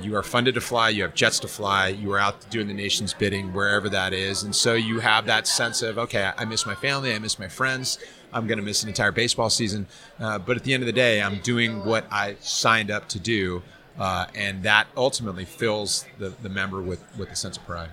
You 0.00 0.16
are 0.16 0.22
funded 0.22 0.54
to 0.54 0.60
fly. 0.60 0.88
You 0.88 1.02
have 1.02 1.14
jets 1.14 1.38
to 1.40 1.48
fly. 1.48 1.88
You 1.88 2.12
are 2.12 2.18
out 2.18 2.48
doing 2.50 2.66
the 2.66 2.74
nation's 2.74 3.12
bidding 3.12 3.52
wherever 3.52 3.88
that 3.90 4.12
is, 4.12 4.42
and 4.42 4.54
so 4.54 4.74
you 4.74 5.00
have 5.00 5.26
that 5.26 5.46
sense 5.46 5.82
of 5.82 5.98
okay, 5.98 6.32
I 6.36 6.44
miss 6.44 6.66
my 6.66 6.74
family, 6.74 7.14
I 7.14 7.18
miss 7.18 7.38
my 7.38 7.48
friends. 7.48 7.98
I'm 8.32 8.46
going 8.46 8.58
to 8.58 8.64
miss 8.64 8.82
an 8.82 8.88
entire 8.88 9.12
baseball 9.12 9.50
season, 9.50 9.86
uh, 10.18 10.38
but 10.38 10.56
at 10.56 10.64
the 10.64 10.72
end 10.72 10.82
of 10.82 10.86
the 10.86 10.92
day, 10.92 11.20
I'm 11.20 11.40
doing 11.40 11.84
what 11.84 12.06
I 12.10 12.36
signed 12.40 12.90
up 12.90 13.06
to 13.10 13.20
do, 13.20 13.62
uh, 13.98 14.26
and 14.34 14.62
that 14.62 14.86
ultimately 14.96 15.44
fills 15.44 16.06
the, 16.18 16.30
the 16.30 16.48
member 16.48 16.80
with 16.80 17.04
with 17.18 17.30
a 17.30 17.36
sense 17.36 17.56
of 17.56 17.66
pride. 17.66 17.90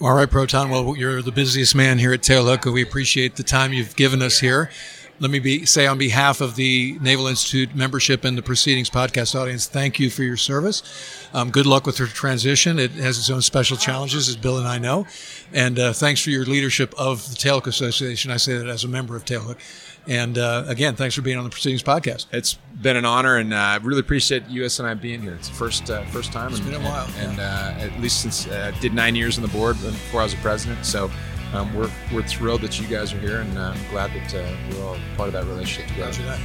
All 0.00 0.14
right, 0.14 0.30
Proton. 0.30 0.70
Well, 0.70 0.96
you're 0.96 1.22
the 1.22 1.32
busiest 1.32 1.74
man 1.74 1.98
here 1.98 2.12
at 2.12 2.20
Tailhook. 2.20 2.72
We 2.72 2.82
appreciate 2.82 3.34
the 3.34 3.42
time 3.42 3.72
you've 3.72 3.96
given 3.96 4.22
us 4.22 4.38
here. 4.38 4.70
Let 5.20 5.32
me 5.32 5.40
be, 5.40 5.66
say 5.66 5.88
on 5.88 5.98
behalf 5.98 6.40
of 6.40 6.54
the 6.54 6.96
Naval 7.00 7.26
Institute 7.26 7.74
membership 7.74 8.24
and 8.24 8.38
the 8.38 8.42
Proceedings 8.42 8.88
podcast 8.88 9.34
audience, 9.34 9.66
thank 9.66 9.98
you 9.98 10.10
for 10.10 10.22
your 10.22 10.36
service. 10.36 11.28
Um, 11.34 11.50
good 11.50 11.66
luck 11.66 11.86
with 11.86 11.98
your 11.98 12.06
transition. 12.06 12.78
It 12.78 12.92
has 12.92 13.18
its 13.18 13.28
own 13.28 13.42
special 13.42 13.76
challenges, 13.76 14.28
as 14.28 14.36
Bill 14.36 14.58
and 14.58 14.68
I 14.68 14.78
know. 14.78 15.08
And 15.52 15.76
uh, 15.76 15.92
thanks 15.92 16.22
for 16.22 16.30
your 16.30 16.44
leadership 16.44 16.94
of 16.96 17.28
the 17.30 17.34
Tailhook 17.34 17.66
Association. 17.66 18.30
I 18.30 18.36
say 18.36 18.58
that 18.58 18.68
as 18.68 18.84
a 18.84 18.88
member 18.88 19.16
of 19.16 19.24
Tailhook. 19.24 19.56
And 20.06 20.38
uh, 20.38 20.64
again, 20.68 20.94
thanks 20.94 21.16
for 21.16 21.22
being 21.22 21.36
on 21.36 21.42
the 21.42 21.50
Proceedings 21.50 21.82
podcast. 21.82 22.26
It's 22.32 22.54
been 22.80 22.96
an 22.96 23.04
honor, 23.04 23.38
and 23.38 23.52
uh, 23.52 23.56
I 23.56 23.76
really 23.78 24.00
appreciate 24.00 24.46
USNI 24.46 25.00
being 25.00 25.20
here. 25.20 25.34
It's 25.34 25.48
the 25.48 25.54
first 25.54 25.90
uh, 25.90 26.04
first 26.06 26.32
time. 26.32 26.52
It's 26.52 26.60
been 26.60 26.74
a 26.74 26.80
while, 26.80 27.08
and 27.18 27.40
uh, 27.40 27.74
at 27.78 28.00
least 28.00 28.22
since 28.22 28.46
uh, 28.46 28.72
did 28.80 28.94
nine 28.94 29.16
years 29.16 29.36
on 29.36 29.42
the 29.42 29.48
board 29.48 29.76
before 29.82 30.20
I 30.20 30.24
was 30.24 30.34
a 30.34 30.38
president. 30.38 30.86
So 30.86 31.10
um, 31.52 31.74
we're 31.74 31.90
we're 32.12 32.22
thrilled 32.22 32.62
that 32.62 32.78
you 32.80 32.86
guys 32.86 33.12
are 33.12 33.18
here, 33.18 33.40
and 33.40 33.56
uh, 33.56 33.74
I'm 33.74 33.90
glad 33.90 34.12
that 34.12 34.34
uh, 34.34 34.56
we're 34.70 34.84
all 34.84 34.96
part 35.16 35.28
of 35.28 35.32
that 35.34 35.44
relationship 35.44 35.88
together. 35.88 36.38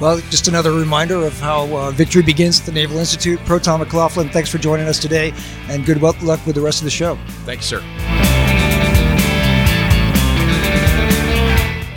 Well, 0.00 0.18
just 0.30 0.48
another 0.48 0.72
reminder 0.72 1.24
of 1.24 1.38
how 1.38 1.64
uh, 1.76 1.90
victory 1.92 2.22
begins 2.22 2.58
at 2.60 2.66
the 2.66 2.72
Naval 2.72 2.98
Institute. 2.98 3.38
Proton 3.40 3.78
McLaughlin, 3.78 4.28
thanks 4.28 4.50
for 4.50 4.58
joining 4.58 4.86
us 4.86 4.98
today, 4.98 5.32
and 5.68 5.86
good 5.86 6.02
luck 6.02 6.44
with 6.46 6.54
the 6.54 6.60
rest 6.60 6.80
of 6.80 6.84
the 6.84 6.90
show. 6.90 7.16
Thank 7.44 7.60
you, 7.60 7.78
sir. 7.78 7.80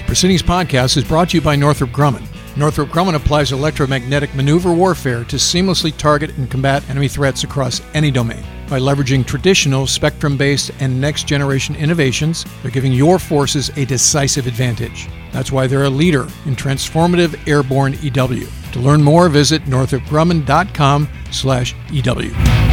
Proceedings 0.06 0.44
Podcast 0.44 0.96
is 0.96 1.04
brought 1.04 1.30
to 1.30 1.38
you 1.38 1.42
by 1.42 1.56
Northrop 1.56 1.90
Grumman. 1.90 2.26
Northrop 2.56 2.90
Grumman 2.90 3.16
applies 3.16 3.52
electromagnetic 3.52 4.34
maneuver 4.34 4.74
warfare 4.74 5.24
to 5.26 5.36
seamlessly 5.36 5.96
target 5.96 6.36
and 6.38 6.50
combat 6.50 6.88
enemy 6.90 7.08
threats 7.08 7.44
across 7.44 7.82
any 7.94 8.10
domain. 8.10 8.44
By 8.70 8.80
leveraging 8.80 9.26
traditional 9.26 9.88
spectrum 9.88 10.36
based 10.36 10.72
and 10.82 11.00
next 11.00 11.26
generation 11.26 11.74
innovations, 11.78 12.46
they're 12.62 12.72
giving 12.72 12.92
your 12.92 13.18
forces 13.18 13.70
a 13.78 13.86
decisive 13.86 14.46
advantage. 14.46 15.08
That's 15.32 15.54
why 15.54 15.68
they're 15.68 15.86
a 15.86 15.90
leader 15.90 16.24
in 16.46 16.56
transformative 16.56 17.48
airborne 17.48 17.98
EW. 18.02 18.48
To 18.74 18.80
learn 18.80 19.02
more, 19.02 19.30
visit 19.30 19.64
northropgrumman.com 19.64 21.08
slash 21.32 21.76
EW. 21.92 22.67